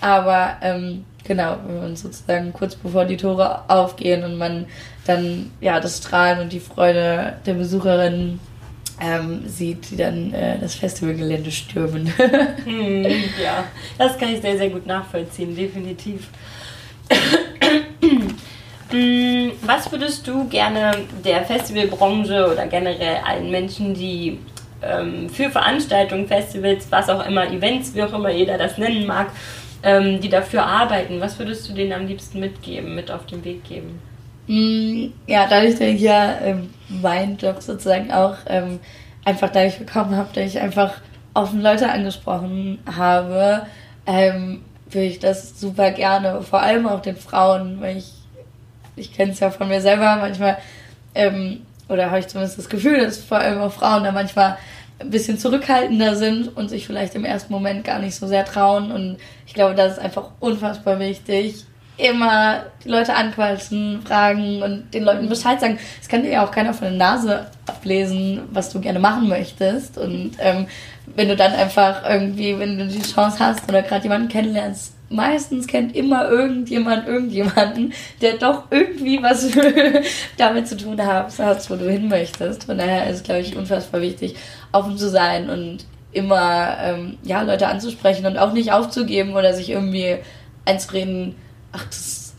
[0.00, 4.66] Aber ähm, genau, wenn man sozusagen kurz bevor die Tore aufgehen und man
[5.06, 8.40] dann ja das Strahlen und die Freude der Besucherinnen
[9.00, 12.12] ähm, sieht, die dann äh, das Festivalgelände stürmen.
[12.64, 13.04] hm,
[13.42, 13.64] ja,
[13.98, 16.28] das kann ich sehr, sehr gut nachvollziehen, definitiv.
[18.90, 20.90] Hm, was würdest du gerne
[21.24, 24.40] der Festivalbranche oder generell allen Menschen, die
[24.82, 29.28] ähm, für Veranstaltungen, Festivals, was auch immer, Events, wie auch immer jeder das nennen mag,
[29.82, 33.64] ähm, die dafür arbeiten, was würdest du denen am liebsten mitgeben, mit auf den Weg
[33.64, 34.00] geben?
[34.46, 38.80] Mm, ja, dadurch, dass ich ja ähm, meinen Job sozusagen auch ähm,
[39.24, 40.94] einfach dadurch bekommen habe, dass ich einfach
[41.34, 43.66] offen Leute angesprochen habe,
[44.06, 48.12] ähm, würde ich das super gerne, vor allem auch den Frauen, weil ich,
[48.96, 50.58] ich kenne es ja von mir selber manchmal,
[51.14, 54.56] ähm, oder habe ich zumindest das Gefühl, dass vor allem auch Frauen da manchmal
[55.00, 58.92] ein bisschen zurückhaltender sind und sich vielleicht im ersten Moment gar nicht so sehr trauen.
[58.92, 61.64] Und ich glaube, das ist einfach unfassbar wichtig,
[61.96, 65.78] immer die Leute anquatschen, fragen und den Leuten Bescheid sagen.
[66.00, 69.98] Es kann dir ja auch keiner von der Nase ablesen, was du gerne machen möchtest.
[69.98, 70.66] Und ähm,
[71.14, 75.66] wenn du dann einfach irgendwie, wenn du die Chance hast oder gerade jemanden kennenlernst, meistens
[75.66, 79.50] kennt immer irgendjemand irgendjemanden, der doch irgendwie was
[80.38, 81.36] damit zu tun hat,
[81.68, 82.64] wo du hin möchtest.
[82.64, 84.36] Von daher ist es, glaube ich, unfassbar wichtig,
[84.72, 89.70] offen zu sein und immer ähm, ja, Leute anzusprechen und auch nicht aufzugeben oder sich
[89.70, 90.18] irgendwie
[90.64, 91.36] einzureden,
[91.72, 92.34] ach, das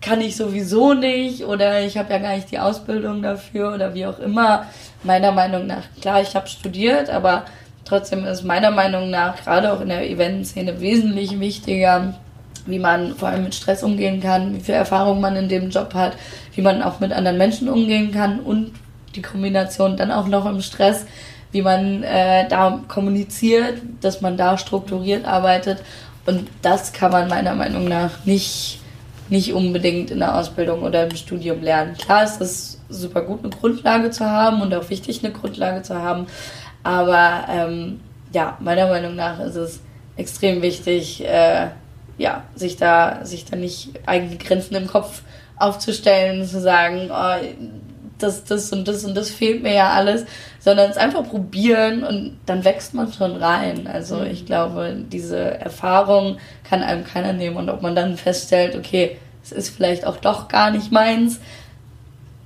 [0.00, 4.06] kann ich sowieso nicht oder ich habe ja gar nicht die Ausbildung dafür oder wie
[4.06, 4.66] auch immer.
[5.02, 7.44] Meiner Meinung nach, klar, ich habe studiert, aber
[7.84, 12.14] trotzdem ist meiner Meinung nach gerade auch in der Eventszene wesentlich wichtiger,
[12.66, 15.92] wie man vor allem mit Stress umgehen kann, wie viel Erfahrung man in dem Job
[15.94, 16.16] hat,
[16.54, 18.72] wie man auch mit anderen Menschen umgehen kann und
[19.14, 21.04] die Kombination dann auch noch im Stress,
[21.52, 25.82] wie man äh, da kommuniziert, dass man da strukturiert arbeitet
[26.26, 28.80] und das kann man meiner Meinung nach nicht,
[29.28, 31.96] nicht unbedingt in der Ausbildung oder im Studium lernen.
[31.96, 35.94] Klar ist es super gut, eine Grundlage zu haben und auch wichtig, eine Grundlage zu
[36.00, 36.26] haben.
[36.82, 38.00] Aber ähm,
[38.32, 39.80] ja, meiner Meinung nach ist es
[40.16, 41.68] extrem wichtig, äh,
[42.18, 45.22] ja, sich da, sich da nicht eigene Grenzen im Kopf
[45.56, 47.34] aufzustellen, zu sagen, oh,
[48.22, 50.24] das, das und das und das fehlt mir ja alles,
[50.58, 53.86] sondern es einfach probieren und dann wächst man schon rein.
[53.86, 54.26] Also mhm.
[54.26, 59.52] ich glaube, diese Erfahrung kann einem keiner nehmen und ob man dann feststellt, okay, es
[59.52, 61.40] ist vielleicht auch doch gar nicht meins,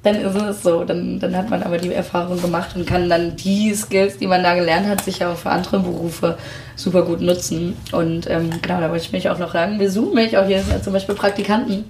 [0.05, 0.85] dann ist es so.
[0.85, 4.43] Dann, dann hat man aber die Erfahrung gemacht und kann dann die Skills, die man
[4.43, 6.37] da gelernt hat, sicher auch für andere Berufe
[6.77, 7.77] super gut nutzen.
[7.93, 10.63] Und ähm, genau, da wollte ich mich auch noch sagen, wir suchen mich auch hier
[10.83, 11.85] zum Beispiel Praktikanten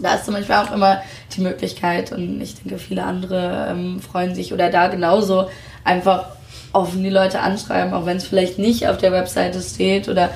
[0.00, 1.02] da ist zum Beispiel auch immer
[1.36, 5.48] die Möglichkeit und ich denke, viele andere ähm, freuen sich oder da genauso
[5.84, 6.26] einfach
[6.72, 10.30] offen die Leute anschreiben, auch wenn es vielleicht nicht auf der Webseite steht oder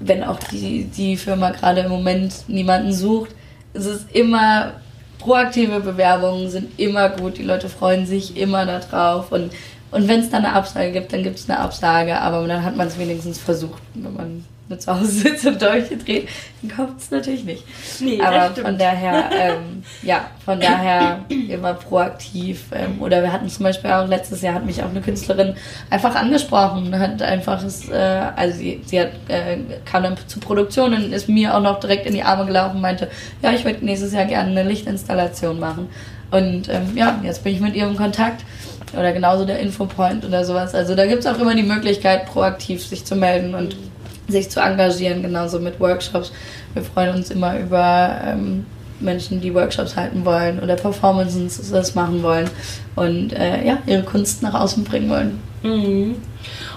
[0.00, 3.30] wenn auch die, die Firma gerade im Moment niemanden sucht.
[3.74, 4.72] Es ist immer
[5.18, 9.52] proaktive Bewerbungen sind immer gut, die Leute freuen sich immer darauf und,
[9.90, 12.76] und wenn es dann eine Absage gibt, dann gibt es eine Absage, aber dann hat
[12.76, 16.26] man es wenigstens versucht, wenn man nur zu Hause sitze und durchdrehe,
[16.62, 17.64] dann kommt es natürlich nicht.
[18.00, 22.66] Nee, Aber von daher, ähm, ja, von daher immer proaktiv.
[22.72, 25.54] Ähm, oder wir hatten zum Beispiel auch letztes Jahr hat mich auch eine Künstlerin
[25.90, 27.94] einfach angesprochen, hat einfach, es, äh,
[28.36, 32.06] also sie, sie hat, äh, kam dann zur Produktion und ist mir auch noch direkt
[32.06, 33.08] in die Arme gelaufen und meinte,
[33.42, 35.88] ja, ich würde nächstes Jahr gerne eine Lichtinstallation machen.
[36.30, 38.44] Und ähm, ja, jetzt bin ich mit ihr im Kontakt
[38.92, 40.74] oder genauso der Infopoint oder sowas.
[40.74, 43.76] Also da gibt es auch immer die Möglichkeit, proaktiv sich zu melden und
[44.28, 46.32] sich zu engagieren, genauso mit Workshops.
[46.74, 48.66] Wir freuen uns immer über ähm,
[49.00, 52.50] Menschen, die Workshops halten wollen oder Performances das machen wollen
[52.96, 55.40] und äh, ja, ihre Kunst nach außen bringen wollen.
[55.62, 56.16] Mhm.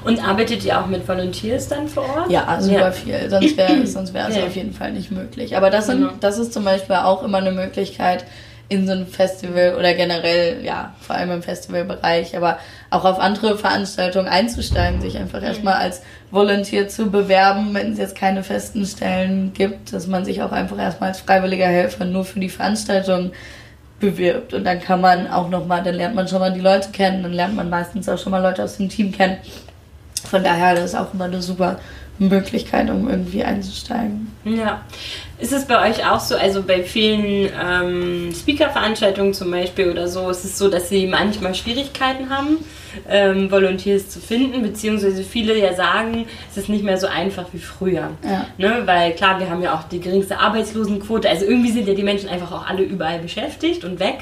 [0.03, 2.31] Und arbeitet ihr auch mit Volunteers dann vor Ort?
[2.31, 2.91] Ja, super ja.
[2.91, 3.29] viel.
[3.29, 4.45] Sonst wäre sonst wär es ja.
[4.45, 5.55] auf jeden Fall nicht möglich.
[5.55, 6.13] Aber das, sind, genau.
[6.19, 8.25] das ist zum Beispiel auch immer eine Möglichkeit,
[8.71, 12.57] in so ein Festival oder generell, ja, vor allem im Festivalbereich, aber
[12.89, 16.01] auch auf andere Veranstaltungen einzusteigen, sich einfach erstmal als
[16.31, 20.79] Volunteer zu bewerben, wenn es jetzt keine festen Stellen gibt, dass man sich auch einfach
[20.79, 23.33] erstmal als freiwilliger Helfer nur für die Veranstaltung
[23.99, 27.23] bewirbt und dann kann man auch nochmal, dann lernt man schon mal die Leute kennen,
[27.23, 29.35] dann lernt man meistens auch schon mal Leute aus dem Team kennen.
[30.23, 31.77] Von daher, das ist auch immer eine super
[32.21, 34.31] Möglichkeit, um irgendwie einzusteigen.
[34.45, 34.83] Ja.
[35.39, 40.29] Ist es bei euch auch so, also bei vielen ähm, Speaker-Veranstaltungen zum Beispiel oder so,
[40.29, 42.57] ist es so, dass sie manchmal Schwierigkeiten haben,
[43.09, 47.59] ähm, Volunteers zu finden, beziehungsweise viele ja sagen, es ist nicht mehr so einfach wie
[47.59, 48.11] früher.
[48.23, 48.45] Ja.
[48.59, 48.83] Ne?
[48.85, 52.29] Weil klar, wir haben ja auch die geringste Arbeitslosenquote, also irgendwie sind ja die Menschen
[52.29, 54.19] einfach auch alle überall beschäftigt und weg.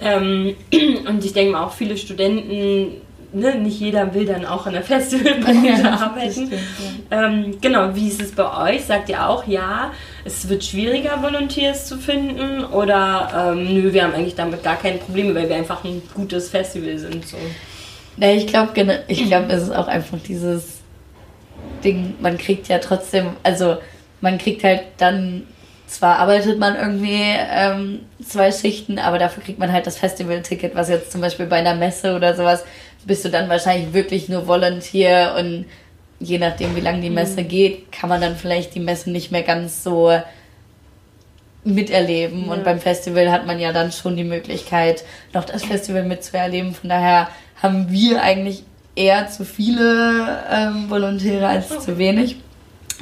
[0.00, 0.56] Ähm,
[1.08, 3.00] und ich denke mal auch viele Studenten
[3.32, 6.32] ne, nicht jeder will dann auch in der Festivalbranche ja, arbeiten.
[6.32, 7.26] Stimmt, ja.
[7.26, 8.84] ähm, genau, wie ist es bei euch?
[8.84, 9.92] Sagt ihr auch, ja,
[10.24, 12.64] es wird schwieriger, Volunteers zu finden?
[12.64, 16.50] Oder ähm, nö, wir haben eigentlich damit gar keine Probleme, weil wir einfach ein gutes
[16.50, 17.26] Festival sind?
[17.26, 17.36] So.
[18.16, 18.72] Nee, ich glaube,
[19.08, 20.78] ich glaub, es ist auch einfach dieses
[21.84, 23.78] Ding, man kriegt ja trotzdem, also
[24.20, 25.44] man kriegt halt dann
[25.88, 30.88] zwar arbeitet man irgendwie ähm, zwei Schichten, aber dafür kriegt man halt das Festival-Ticket, was
[30.90, 32.64] jetzt zum Beispiel bei einer Messe oder sowas
[33.06, 35.66] bist du dann wahrscheinlich wirklich nur Volunteer und
[36.20, 37.48] je nachdem, wie lange die Messe mhm.
[37.48, 40.12] geht, kann man dann vielleicht die Messe nicht mehr ganz so
[41.64, 42.46] miterleben.
[42.46, 42.52] Ja.
[42.52, 46.74] Und beim Festival hat man ja dann schon die Möglichkeit, noch das Festival mitzuerleben.
[46.74, 47.28] Von daher
[47.62, 51.78] haben wir eigentlich eher zu viele ähm, Volontäre als oh.
[51.78, 52.36] zu wenig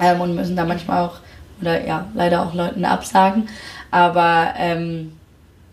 [0.01, 1.21] ähm, und müssen da manchmal auch,
[1.61, 3.49] oder ja, leider auch Leuten absagen.
[3.91, 5.13] Aber ähm,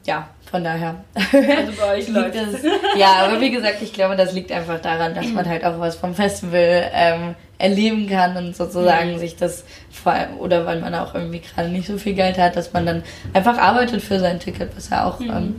[0.06, 1.04] ja, von daher.
[1.16, 2.62] Also bei euch läuft es.
[2.96, 5.96] Ja, aber wie gesagt, ich glaube, das liegt einfach daran, dass man halt auch was
[5.96, 9.18] vom Festival ähm, erleben kann und sozusagen mhm.
[9.18, 12.56] sich das vor allem, oder weil man auch irgendwie gerade nicht so viel Geld hat,
[12.56, 13.02] dass man dann
[13.34, 15.30] einfach arbeitet für sein Ticket, was ja auch mhm.
[15.32, 15.56] ähm,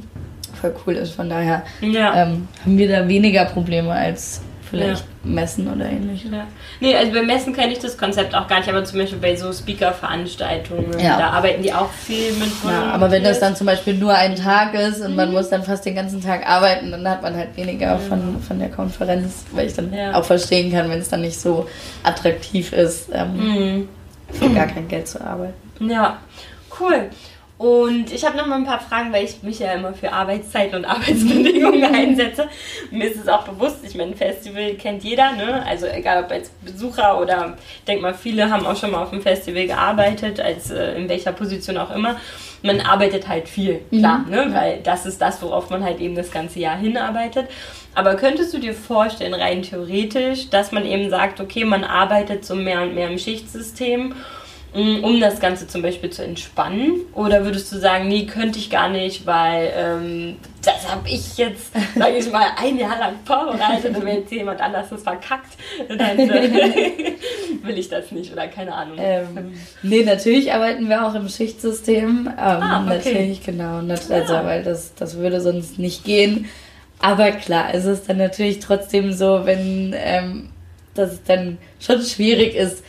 [0.61, 1.11] voll cool ist.
[1.11, 2.23] Von daher ja.
[2.23, 4.43] ähm, haben wir da weniger Probleme als
[4.75, 5.31] vielleicht ja.
[5.31, 6.31] Messen oder ähnliches.
[6.31, 6.47] Ja.
[6.81, 9.37] Nee, also bei Messen kenne ich das Konzept auch gar nicht, aber zum Beispiel bei
[9.37, 11.19] so Speaker-Veranstaltungen, ja.
[11.19, 14.37] da arbeiten die auch viel mit Ja, aber wenn das dann zum Beispiel nur ein
[14.37, 15.17] Tag ist und mhm.
[15.17, 18.01] man muss dann fast den ganzen Tag arbeiten, dann hat man halt weniger mhm.
[18.01, 20.15] von, von der Konferenz, weil ich dann ja.
[20.15, 21.69] auch verstehen kann, wenn es dann nicht so
[22.03, 23.89] attraktiv ist, ähm, mhm.
[24.33, 25.55] für gar kein Geld zu arbeiten.
[25.81, 26.19] Ja,
[26.81, 27.11] cool.
[27.57, 30.75] Und ich habe noch mal ein paar Fragen, weil ich mich ja immer für Arbeitszeiten
[30.77, 32.49] und Arbeitsbedingungen einsetze.
[32.91, 35.65] mir ist es auch bewusst, ich meine, ein Festival kennt jeder, ne?
[35.65, 39.11] Also egal ob als Besucher oder ich denke mal, viele haben auch schon mal auf
[39.11, 42.17] dem Festival gearbeitet, als äh, in welcher Position auch immer.
[42.63, 44.31] Man arbeitet halt viel, klar, mhm.
[44.31, 44.49] ne?
[44.53, 47.49] Weil das ist das, worauf man halt eben das ganze Jahr hinarbeitet.
[47.95, 52.57] Aber könntest du dir vorstellen, rein theoretisch, dass man eben sagt, okay, man arbeitet so
[52.57, 54.17] mehr und mehr im Schichtsystem
[54.75, 57.03] um das Ganze zum Beispiel zu entspannen?
[57.13, 61.73] Oder würdest du sagen, nee, könnte ich gar nicht, weil ähm, das habe ich jetzt,
[61.97, 65.53] sage ich mal, ein Jahr lang vorbereitet und wenn jetzt jemand anders das verkackt,
[65.89, 67.15] dann äh,
[67.63, 68.97] will ich das nicht oder keine Ahnung.
[68.99, 72.27] Ähm, nee, natürlich arbeiten wir auch im Schichtsystem.
[72.27, 72.97] Ähm, ah, okay.
[72.97, 73.79] Natürlich, genau.
[73.79, 74.45] Also, ja.
[74.45, 76.47] weil das, das würde sonst nicht gehen.
[76.99, 80.49] Aber klar, es ist dann natürlich trotzdem so, wenn ähm,
[80.95, 82.83] das dann schon schwierig ist,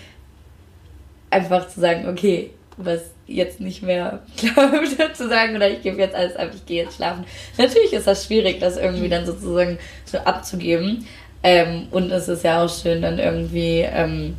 [1.36, 6.16] einfach zu sagen, okay, was jetzt nicht mehr glaubt, zu sagen, oder ich gebe jetzt
[6.16, 7.26] alles ab, ich gehe jetzt schlafen.
[7.58, 11.06] Natürlich ist das schwierig, das irgendwie dann sozusagen so abzugeben.
[11.44, 14.36] Ähm, und es ist ja auch schön, dann irgendwie, ähm,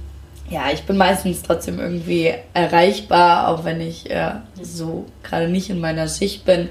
[0.50, 5.80] ja, ich bin meistens trotzdem irgendwie erreichbar, auch wenn ich äh, so gerade nicht in
[5.80, 6.68] meiner Schicht bin.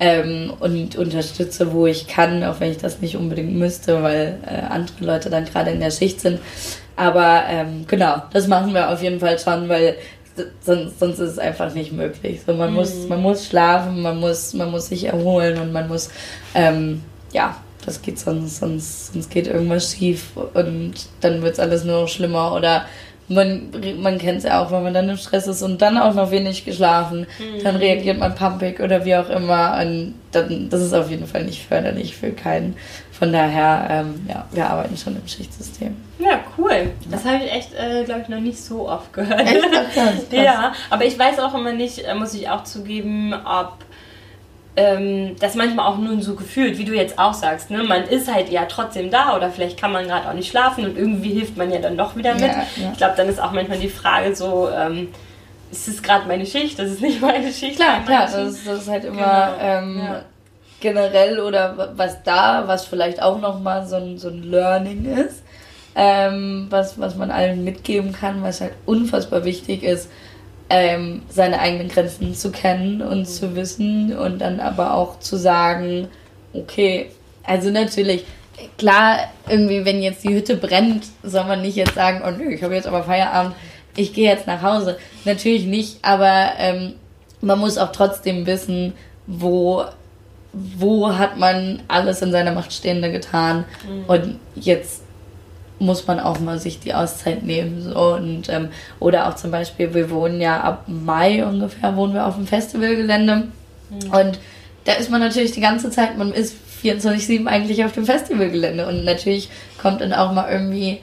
[0.00, 4.60] Ähm, und unterstütze, wo ich kann, auch wenn ich das nicht unbedingt müsste, weil äh,
[4.68, 6.38] andere Leute dann gerade in der Schicht sind.
[6.98, 9.94] Aber ähm, genau, das machen wir auf jeden Fall schon, weil
[10.60, 12.40] sonst, sonst ist es einfach nicht möglich.
[12.44, 12.74] So, man, mhm.
[12.74, 16.10] muss, man muss schlafen, man muss, man muss sich erholen und man muss,
[16.56, 21.84] ähm, ja, das geht sonst, sonst, sonst geht irgendwas schief und dann wird es alles
[21.84, 22.86] nur noch schlimmer oder
[23.28, 23.70] man,
[24.00, 26.32] man kennt es ja auch, wenn man dann im Stress ist und dann auch noch
[26.32, 27.62] wenig geschlafen, mhm.
[27.62, 31.44] dann reagiert man pumpig oder wie auch immer und dann, das ist auf jeden Fall
[31.44, 32.74] nicht förderlich für keinen.
[33.18, 35.96] Von daher, ähm, ja, wir arbeiten schon im Schichtsystem.
[36.20, 36.92] Ja, cool.
[37.10, 39.40] Das habe ich echt, äh, glaube ich, noch nicht so oft gehört.
[39.40, 39.58] Echt?
[40.30, 43.78] Ja, aber ich weiß auch immer nicht, äh, muss ich auch zugeben, ob
[44.76, 47.70] ähm, das manchmal auch nur so gefühlt, wie du jetzt auch sagst.
[47.70, 47.82] Ne?
[47.82, 50.96] Man ist halt ja trotzdem da oder vielleicht kann man gerade auch nicht schlafen und
[50.96, 52.42] irgendwie hilft man ja dann doch wieder mit.
[52.42, 52.92] Ja, ja.
[52.92, 55.08] Ich glaube, dann ist auch manchmal die Frage so, ähm,
[55.72, 56.78] ist es gerade meine Schicht?
[56.78, 57.76] Das ist nicht meine Schicht.
[57.76, 59.56] Klar, klar, das ist, das ist, halt immer genau.
[59.60, 60.22] ähm, ja.
[60.80, 65.42] Generell oder was da, was vielleicht auch nochmal so ein, so ein Learning ist
[65.98, 70.08] ähm, was, was man allen mitgeben kann, was halt unfassbar wichtig ist,
[70.70, 73.24] ähm, seine eigenen Grenzen zu kennen und mhm.
[73.24, 76.06] zu wissen und dann aber auch zu sagen,
[76.52, 77.10] okay,
[77.42, 78.24] also natürlich,
[78.78, 79.18] klar,
[79.48, 82.76] irgendwie, wenn jetzt die Hütte brennt, soll man nicht jetzt sagen, oh nö, ich habe
[82.76, 83.56] jetzt aber Feierabend,
[83.96, 84.98] ich gehe jetzt nach Hause.
[85.24, 86.94] Natürlich nicht, aber ähm,
[87.40, 88.92] man muss auch trotzdem wissen,
[89.26, 89.84] wo,
[90.76, 94.04] wo hat man alles in seiner Macht Stehende getan mhm.
[94.06, 95.02] und jetzt
[95.78, 97.82] muss man auch mal sich die Auszeit nehmen.
[97.82, 98.14] So.
[98.14, 102.34] Und, ähm, oder auch zum Beispiel, wir wohnen ja ab Mai ungefähr, wohnen wir auf
[102.34, 103.48] dem Festivalgelände.
[103.90, 104.10] Mhm.
[104.10, 104.38] Und
[104.84, 108.86] da ist man natürlich die ganze Zeit, man ist 24-7 eigentlich auf dem Festivalgelände.
[108.86, 109.50] Und natürlich
[109.80, 111.00] kommt dann auch mal irgendwie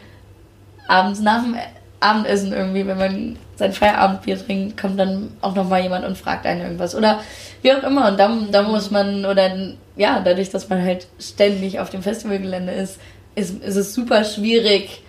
[0.88, 1.56] abends nach dem
[2.00, 6.46] Abendessen irgendwie, wenn man sein Feierabendbier trinkt, kommt dann auch noch mal jemand und fragt
[6.46, 6.96] einen irgendwas.
[6.96, 7.22] Oder
[7.62, 8.10] wie auch immer.
[8.10, 9.50] Und da, da muss man, oder
[9.96, 13.00] ja, dadurch, dass man halt ständig auf dem Festivalgelände ist,
[13.36, 15.02] ist, ist es super schwierig,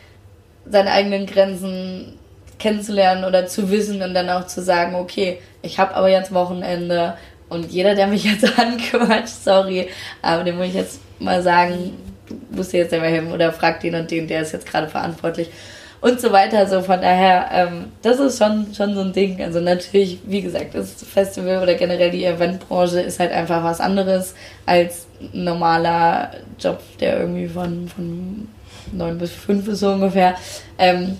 [0.68, 2.18] seine eigenen Grenzen
[2.58, 7.16] kennenzulernen oder zu wissen und dann auch zu sagen, okay, ich habe aber jetzt Wochenende
[7.48, 9.88] und jeder, der mich jetzt anquatscht, sorry,
[10.22, 11.92] aber dem muss ich jetzt mal sagen,
[12.28, 15.50] du musst jetzt selber helfen oder frag den und den, der ist jetzt gerade verantwortlich
[16.00, 16.58] und so weiter.
[16.58, 19.42] Also von daher, ähm, das ist schon, schon so ein Ding.
[19.42, 24.34] Also natürlich, wie gesagt, das Festival oder generell die Eventbranche ist halt einfach was anderes
[24.66, 28.48] als ein normaler Job, der irgendwie von, von
[28.92, 30.34] 9 bis 5 ist so ungefähr.
[30.78, 31.16] Ähm,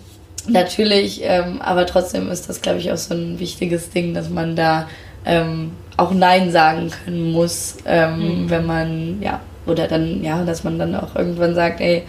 [0.49, 4.57] natürlich, ähm, aber trotzdem ist das, glaube ich, auch so ein wichtiges Ding, dass man
[4.57, 4.89] da
[5.25, 8.51] ähm, auch Nein sagen können muss, ähm, mhm.
[8.51, 12.05] wenn man, ja, oder dann, ja, dass man dann auch irgendwann sagt, ey,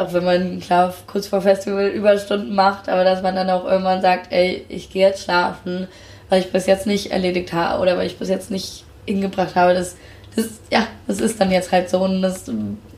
[0.00, 4.02] auch wenn man klar kurz vor Festival Überstunden macht, aber dass man dann auch irgendwann
[4.02, 5.88] sagt, ey, ich gehe jetzt schlafen,
[6.28, 9.74] weil ich bis jetzt nicht erledigt habe oder weil ich bis jetzt nicht hingebracht habe,
[9.74, 9.96] das,
[10.34, 12.50] das, ja, das ist dann jetzt halt so und das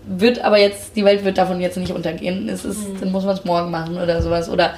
[0.08, 2.48] wird aber jetzt, die Welt wird davon jetzt nicht untergehen.
[2.48, 3.00] Es ist, mhm.
[3.00, 4.48] dann muss man es morgen machen oder sowas.
[4.48, 4.74] Oder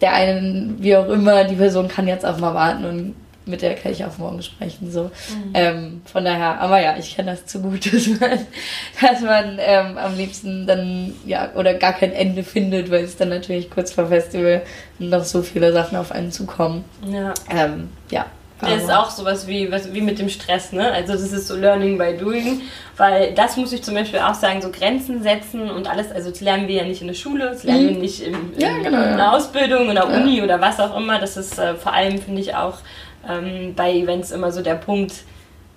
[0.00, 3.14] der einen, wie auch immer, die Person kann jetzt auch mal warten und
[3.46, 4.90] mit der kann ich auch morgen sprechen.
[4.90, 5.04] So.
[5.04, 5.52] Mhm.
[5.54, 8.46] Ähm, von daher, aber ja, ich kenne das zu gut, dass man,
[9.00, 13.30] dass man ähm, am liebsten dann, ja, oder gar kein Ende findet, weil es dann
[13.30, 14.62] natürlich kurz vor Festival
[14.98, 16.84] noch so viele Sachen auf einen zukommen.
[17.06, 17.34] Ja.
[17.50, 18.26] Ähm, ja.
[18.60, 20.92] Das ist auch sowas wie, was, wie mit dem Stress, ne?
[20.92, 22.60] Also das ist so Learning by Doing,
[22.96, 26.40] weil das muss ich zum Beispiel auch sagen, so Grenzen setzen und alles, also das
[26.40, 27.88] lernen wir ja nicht in der Schule, das lernen mhm.
[27.88, 30.44] wir nicht im, im, ja, genau, in der Ausbildung oder Uni ja.
[30.44, 31.18] oder was auch immer.
[31.18, 32.78] Das ist äh, vor allem, finde ich, auch
[33.28, 35.14] ähm, bei Events immer so der Punkt,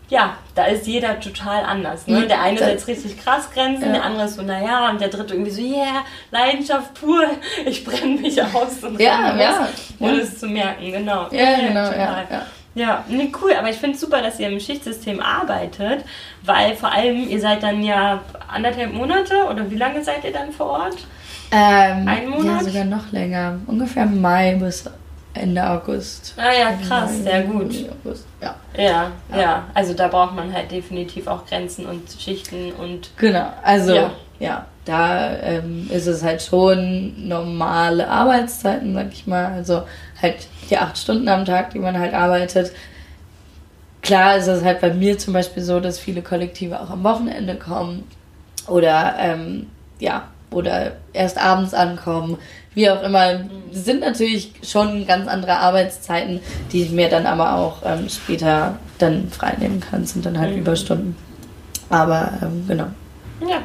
[0.09, 2.07] ja, da ist jeder total anders.
[2.07, 2.27] Ne?
[2.27, 3.93] Der eine setzt richtig krass Grenzen, ja.
[3.93, 7.25] der andere ist so, naja, und der dritte irgendwie so, yeah, Leidenschaft pur,
[7.65, 9.67] ich brenne mich aus und ja, ja,
[9.99, 10.23] ohne ja.
[10.23, 11.27] es zu merken, genau.
[11.31, 12.45] Ja, genau, ja, ja.
[12.75, 16.03] Ja, nee, cool, aber ich finde es super, dass ihr im Schichtsystem arbeitet,
[16.41, 20.51] weil vor allem ihr seid dann ja anderthalb Monate oder wie lange seid ihr dann
[20.51, 20.97] vor Ort?
[21.51, 22.61] Ähm, Ein Monat?
[22.61, 23.59] Ja, sogar noch länger.
[23.67, 24.85] Ungefähr Mai bis
[25.34, 26.34] Ende August.
[26.38, 27.73] Ah ja, krass, sehr gut.
[28.05, 28.55] August, ja.
[28.77, 28.84] ja.
[29.31, 33.09] Ja, ja, Also da braucht man halt definitiv auch Grenzen und Schichten und.
[33.17, 39.53] Genau, also ja, ja da ähm, ist es halt schon normale Arbeitszeiten, sag ich mal.
[39.53, 39.84] Also
[40.21, 42.71] halt die acht Stunden am Tag, die man halt arbeitet.
[44.01, 47.55] Klar ist es halt bei mir zum Beispiel so, dass viele Kollektive auch am Wochenende
[47.55, 48.03] kommen
[48.67, 49.67] oder ähm,
[49.99, 52.38] ja, oder erst abends ankommen
[52.76, 53.41] wie auch immer,
[53.72, 56.39] sind natürlich schon ganz andere Arbeitszeiten,
[56.72, 60.62] die ich mir dann aber auch ähm, später dann freinehmen kann, sind dann halt mhm.
[60.62, 61.16] Überstunden.
[61.89, 62.88] Aber ähm, genau.
[63.47, 63.62] Ja.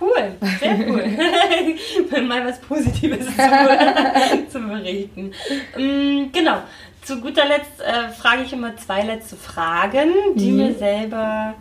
[0.00, 2.22] Cool, sehr cool.
[2.28, 3.32] Mal was Positives zu,
[4.50, 5.32] zu berichten.
[5.78, 6.58] Ähm, genau.
[7.02, 10.56] Zu guter Letzt äh, frage ich immer zwei letzte Fragen, die mhm.
[10.56, 11.54] mir selber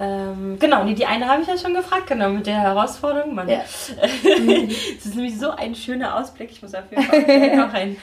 [0.00, 3.34] ähm, genau, die, die eine habe ich ja schon gefragt, genau, mit der Herausforderung.
[3.34, 3.48] Mann.
[3.48, 3.60] Ja.
[3.62, 6.50] Es ist nämlich so ein schöner Ausblick.
[6.50, 7.96] Ich muss auf jeden Fall noch ein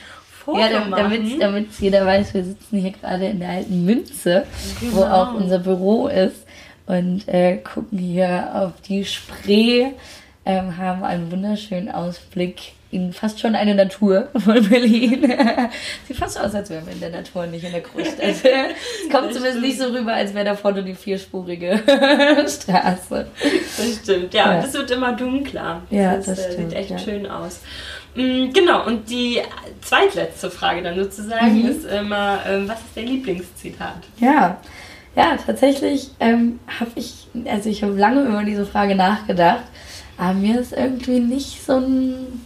[0.45, 4.45] Foto ja, damit, damit jeder weiß, wir sitzen hier gerade in der alten Münze,
[4.79, 4.95] genau.
[4.95, 6.45] wo auch unser Büro ist
[6.85, 9.87] und äh, gucken hier auf die Spree,
[10.47, 15.21] ähm, haben einen wunderschönen Ausblick in fast schon eine Natur von Berlin.
[16.07, 18.17] Sieht fast so aus, als wären wir in der Natur, nicht in der Großstadt.
[18.23, 21.81] es kommt zumindest nicht so rüber, als wäre da vorne die vierspurige
[22.47, 23.27] Straße.
[23.77, 24.53] Das stimmt, ja.
[24.53, 24.63] ja.
[24.63, 25.81] Es wird immer dunkler.
[25.89, 26.97] Ja, das, das äh, stimmt, sieht echt ja.
[26.97, 27.59] schön aus.
[28.15, 29.41] Mm, genau, und die
[29.81, 31.69] zweitletzte Frage dann sozusagen mhm.
[31.69, 33.97] ist immer, ähm, was ist dein Lieblingszitat?
[34.21, 34.61] Ja,
[35.13, 39.63] ja, tatsächlich ähm, habe ich, also ich habe lange über diese Frage nachgedacht,
[40.17, 42.41] aber mir ist irgendwie nicht so ein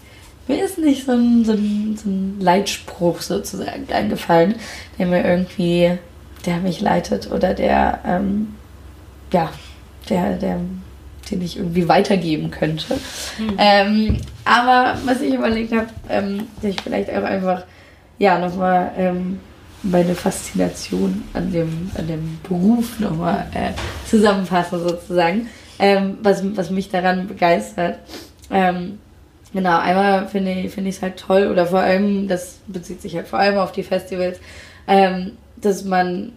[0.48, 4.56] mir ist nicht so ein, so ein, so ein Leitspruch sozusagen eingefallen,
[4.98, 5.98] der mir irgendwie,
[6.46, 8.56] der mich leitet oder der, ähm,
[9.32, 9.52] ja,
[10.10, 10.60] der, der,
[11.30, 12.96] den ich irgendwie weitergeben könnte.
[13.38, 13.56] Mhm.
[13.58, 17.64] Ähm, aber was ich überlegt habe, ähm, dass ich vielleicht auch einfach
[18.18, 19.40] ja, nochmal ähm,
[19.84, 23.72] meine Faszination an dem, an dem Beruf nochmal äh,
[24.08, 25.48] zusammenfassen sozusagen,
[25.82, 27.98] ähm, was, was mich daran begeistert.
[28.52, 29.00] Ähm,
[29.52, 33.40] genau, einmal finde ich es halt toll oder vor allem, das bezieht sich halt vor
[33.40, 34.40] allem auf die Festivals,
[34.88, 36.34] ähm, dass man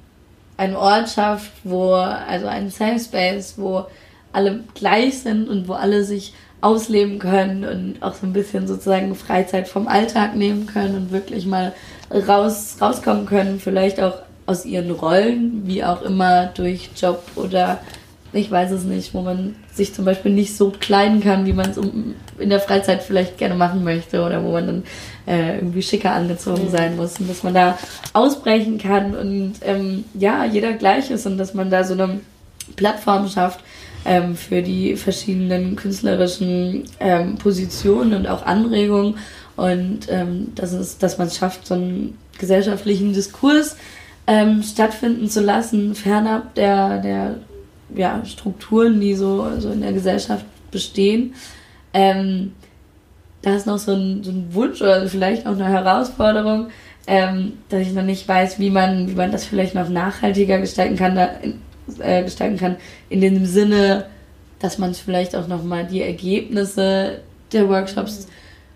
[0.56, 3.86] einen Ort schafft, wo, also einen Safe Space, wo
[4.32, 9.14] alle gleich sind und wo alle sich ausleben können und auch so ein bisschen sozusagen
[9.14, 11.74] Freizeit vom Alltag nehmen können und wirklich mal
[12.10, 14.14] raus, rauskommen können, vielleicht auch
[14.46, 17.80] aus ihren Rollen, wie auch immer durch Job oder
[18.34, 21.70] ich weiß es nicht, wo man sich zum Beispiel nicht so kleiden kann, wie man
[21.70, 24.82] es in der Freizeit vielleicht gerne machen möchte oder wo man dann
[25.26, 27.78] äh, irgendwie schicker angezogen sein muss und dass man da
[28.12, 32.20] ausbrechen kann und ähm, ja, jeder gleich ist und dass man da so eine
[32.76, 33.60] Plattform schafft
[34.04, 39.16] ähm, für die verschiedenen künstlerischen ähm, Positionen und auch Anregungen
[39.56, 43.76] und ähm, das ist, dass man es schafft, so einen gesellschaftlichen Diskurs
[44.26, 47.36] ähm, stattfinden zu lassen, fernab der, der
[47.94, 51.34] ja, Strukturen, die so, so in der Gesellschaft bestehen.
[51.92, 52.52] Ähm,
[53.42, 56.68] da ist noch so ein, so ein Wunsch oder vielleicht auch eine Herausforderung,
[57.06, 60.96] ähm, dass ich noch nicht weiß, wie man, wie man das vielleicht noch nachhaltiger gestalten
[60.96, 61.30] kann, da,
[61.98, 62.76] äh, gestalten kann,
[63.10, 64.06] in dem Sinne,
[64.58, 67.20] dass man vielleicht auch nochmal die Ergebnisse
[67.52, 68.26] der Workshops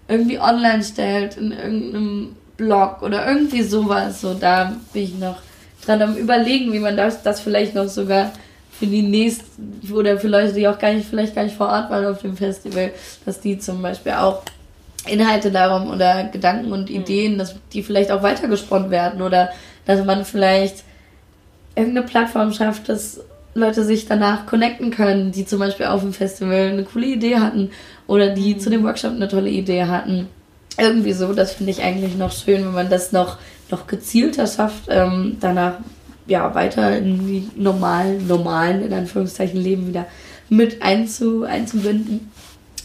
[0.06, 4.20] irgendwie online stellt, in irgendeinem Blog oder irgendwie sowas.
[4.20, 5.38] So, da bin ich noch
[5.84, 8.32] dran am überlegen, wie man das, das vielleicht noch sogar
[8.78, 11.90] für die nächsten oder für Leute, die auch gar nicht, vielleicht gar nicht vor Ort
[11.90, 12.92] waren auf dem Festival,
[13.24, 14.42] dass die zum Beispiel auch
[15.06, 19.50] Inhalte darum oder Gedanken und Ideen, dass die vielleicht auch weitergesponnen werden oder
[19.86, 20.84] dass man vielleicht
[21.74, 23.20] irgendeine Plattform schafft, dass
[23.54, 27.70] Leute sich danach connecten können, die zum Beispiel auf dem Festival eine coole Idee hatten
[28.06, 28.60] oder die mhm.
[28.60, 30.28] zu dem Workshop eine tolle Idee hatten.
[30.78, 33.38] Irgendwie so, das finde ich eigentlich noch schön, wenn man das noch,
[33.70, 35.74] noch gezielter schafft, ähm, danach
[36.28, 40.06] ja weiter in die normalen, normalen, in Anführungszeichen, Leben wieder
[40.48, 42.30] mit einzu, einzubinden.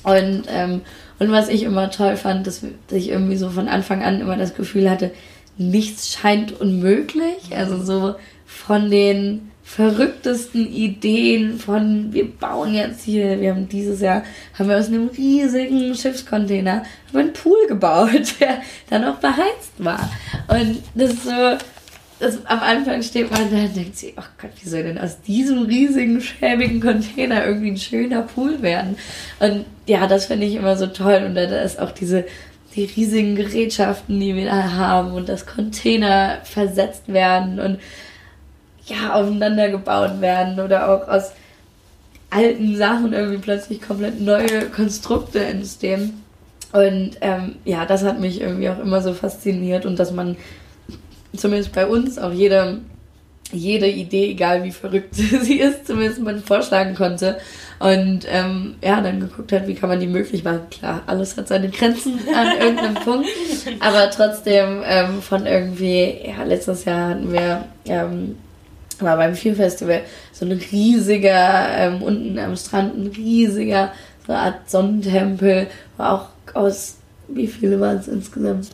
[0.04, 0.82] Und, ähm,
[1.20, 4.38] und was ich immer toll fand, dass, dass ich irgendwie so von Anfang an immer
[4.38, 5.12] das Gefühl hatte,
[5.58, 7.56] nichts scheint unmöglich.
[7.56, 8.16] Also so
[8.46, 14.24] von den verrücktesten Ideen von, wir bauen jetzt hier, wir haben dieses Jahr,
[14.58, 16.84] haben wir aus einem riesigen Schiffscontainer
[17.14, 20.12] einen Pool gebaut, der dann auch beheizt war.
[20.50, 21.58] Und das ist so,
[22.24, 25.22] das, am Anfang steht man da und denkt sich, oh Gott, wie soll denn aus
[25.22, 28.98] diesem riesigen, schäbigen Container irgendwie ein schöner Pool werden?
[29.40, 31.24] Und ja, das finde ich immer so toll.
[31.26, 32.24] Und da ist auch diese,
[32.76, 37.80] die riesigen Gerätschaften, die wir da haben und dass Container versetzt werden und
[38.86, 41.34] ja, aufeinander gebaut werden oder auch aus
[42.30, 46.24] alten Sachen irgendwie plötzlich komplett neue Konstrukte entstehen.
[46.72, 50.38] Und ähm, ja, das hat mich irgendwie auch immer so fasziniert und dass man
[51.36, 52.80] zumindest bei uns auch jede,
[53.52, 57.38] jede Idee, egal wie verrückt sie ist, zumindest man vorschlagen konnte.
[57.80, 60.70] Und ähm, ja, dann geguckt hat, wie kann man die möglich machen.
[60.72, 63.28] Klar, alles hat seine Grenzen an irgendeinem Punkt.
[63.80, 68.36] Aber trotzdem ähm, von irgendwie, ja, letztes Jahr hatten wir ähm,
[69.00, 73.92] war beim Vier Festival so ein riesiger, ähm, unten am Strand ein riesiger,
[74.26, 75.68] so eine Art Sonnentempel,
[75.98, 78.70] war auch aus, wie viele waren es insgesamt?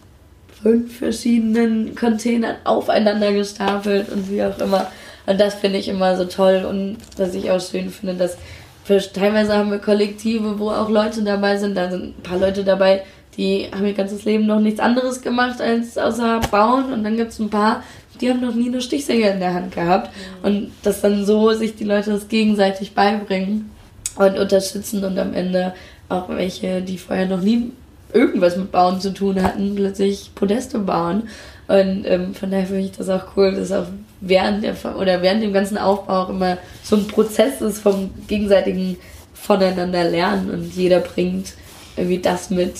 [0.62, 4.92] Fünf verschiedenen Containern aufeinander gestapelt und wie auch immer.
[5.26, 8.38] Und das finde ich immer so toll und was ich auch schön finde, dass
[8.84, 11.76] für, teilweise haben wir Kollektive, wo auch Leute dabei sind.
[11.76, 13.04] Da sind ein paar Leute dabei,
[13.38, 16.92] die haben ihr ganzes Leben noch nichts anderes gemacht als außer bauen.
[16.92, 17.84] Und dann gibt es ein paar,
[18.20, 20.10] die haben noch nie eine Stichsäge in der Hand gehabt.
[20.42, 23.70] Und dass dann so sich die Leute das gegenseitig beibringen
[24.16, 25.76] und unterstützen und am Ende
[26.10, 27.72] auch welche, die vorher noch nie
[28.14, 31.30] irgendwas mit Bauen zu tun hatten, plötzlich Podeste bauen.
[31.68, 33.86] Und ähm, von daher finde ich das auch cool, dass auch
[34.22, 38.98] während der oder während dem ganzen Aufbau auch immer so ein Prozess ist vom gegenseitigen
[39.34, 41.54] voneinander lernen und jeder bringt
[41.96, 42.74] irgendwie das mit,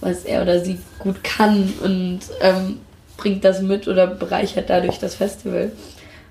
[0.00, 2.78] was er oder sie gut kann und ähm,
[3.16, 5.72] bringt das mit oder bereichert dadurch das Festival.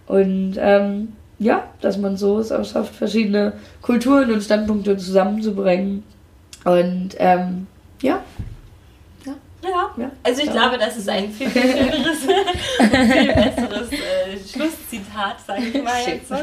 [0.05, 6.03] Und ähm, ja, dass man so es auch schafft, verschiedene Kulturen und Standpunkte zusammenzubringen.
[6.63, 7.67] Und ähm,
[8.03, 8.21] ja,
[9.63, 9.89] ja.
[9.97, 10.11] ja.
[10.23, 10.53] Also ich ja.
[10.53, 12.19] glaube, das ist ein viel, viel schöneres,
[12.77, 16.31] viel besseres äh, Schlusszitat, sage ich mal jetzt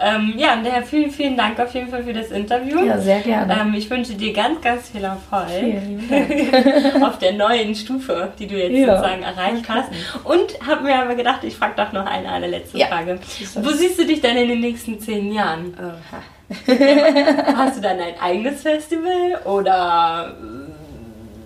[0.00, 2.84] ähm, ja, und daher vielen, vielen Dank auf jeden Fall für das Interview.
[2.84, 3.60] Ja, sehr gerne.
[3.60, 5.48] Ähm, ich wünsche dir ganz, ganz viel Erfolg
[7.02, 8.96] auf der neuen Stufe, die du jetzt ja.
[8.96, 9.90] sozusagen erreicht hast.
[10.24, 13.18] Und habe mir aber gedacht, ich frage doch noch eine, eine letzte Frage.
[13.56, 15.74] Wo siehst du dich denn in den nächsten zehn Jahren?
[15.78, 16.22] Oha.
[17.56, 20.34] Hast du dann ein eigenes Festival oder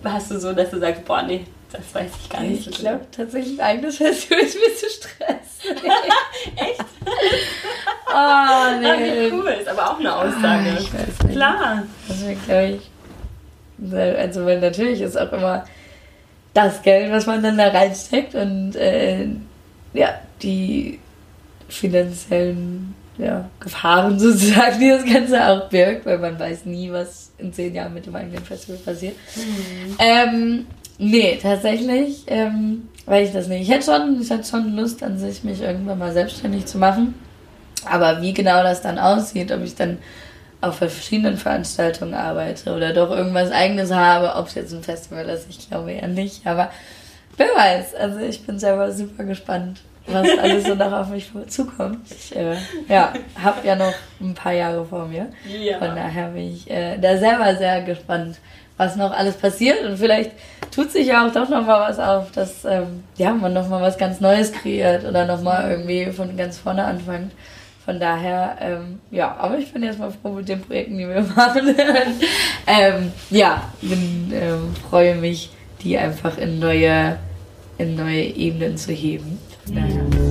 [0.04, 2.66] hast du so, dass du sagst, boah, nee, das weiß ich gar nicht.
[2.68, 5.82] Ich glaube tatsächlich, ein eigenes Festival ist mir zu stressig.
[6.56, 6.84] Echt?
[8.08, 8.86] Oh, nee.
[8.88, 10.70] Ah, wie cool, ist aber auch eine Aussage.
[10.70, 11.32] Ah, ich weiß nicht.
[11.32, 11.82] Klar.
[12.08, 14.18] Wäre, glaube ich.
[14.18, 15.64] Also, weil natürlich ist auch immer
[16.54, 19.26] das Geld, was man dann da reinsteckt und äh,
[19.94, 21.00] ja, die
[21.68, 27.52] finanziellen ja, Gefahren sozusagen, die das Ganze auch birgt, weil man weiß nie, was in
[27.52, 29.16] zehn Jahren mit dem eigenen Festival passiert.
[29.98, 30.66] Ähm,
[30.98, 33.62] nee, tatsächlich, ähm, weil ich das nicht.
[33.62, 37.14] Ich hätte schon, ich hätte schon Lust an sich, mich irgendwann mal selbstständig zu machen.
[37.84, 39.98] Aber wie genau das dann aussieht, ob ich dann
[40.60, 45.46] auf verschiedenen Veranstaltungen arbeite oder doch irgendwas eigenes habe, ob es jetzt ein Festival ist,
[45.50, 46.46] ich glaube eher nicht.
[46.46, 46.70] Aber
[47.36, 52.00] wer weiß, also ich bin selber super gespannt, was alles so noch auf mich zukommt.
[52.10, 52.56] Ich äh,
[52.88, 55.28] ja, habe ja noch ein paar Jahre vor mir.
[55.46, 55.78] Ja.
[55.78, 58.38] Von daher bin ich äh, da selber sehr gespannt,
[58.76, 59.84] was noch alles passiert.
[59.84, 60.32] Und vielleicht
[60.70, 63.80] tut sich ja auch doch noch mal was auf, dass ähm, ja, man noch mal
[63.80, 67.32] was ganz Neues kreiert oder noch mal irgendwie von ganz vorne anfängt.
[67.84, 71.74] Von daher, ähm, ja, aber ich bin erstmal froh mit den Projekten, die wir machen.
[72.66, 75.50] ähm, ja, bin, ähm, freue mich,
[75.82, 77.18] die einfach in neue,
[77.78, 79.38] in neue Ebenen zu heben.
[79.64, 80.21] 你干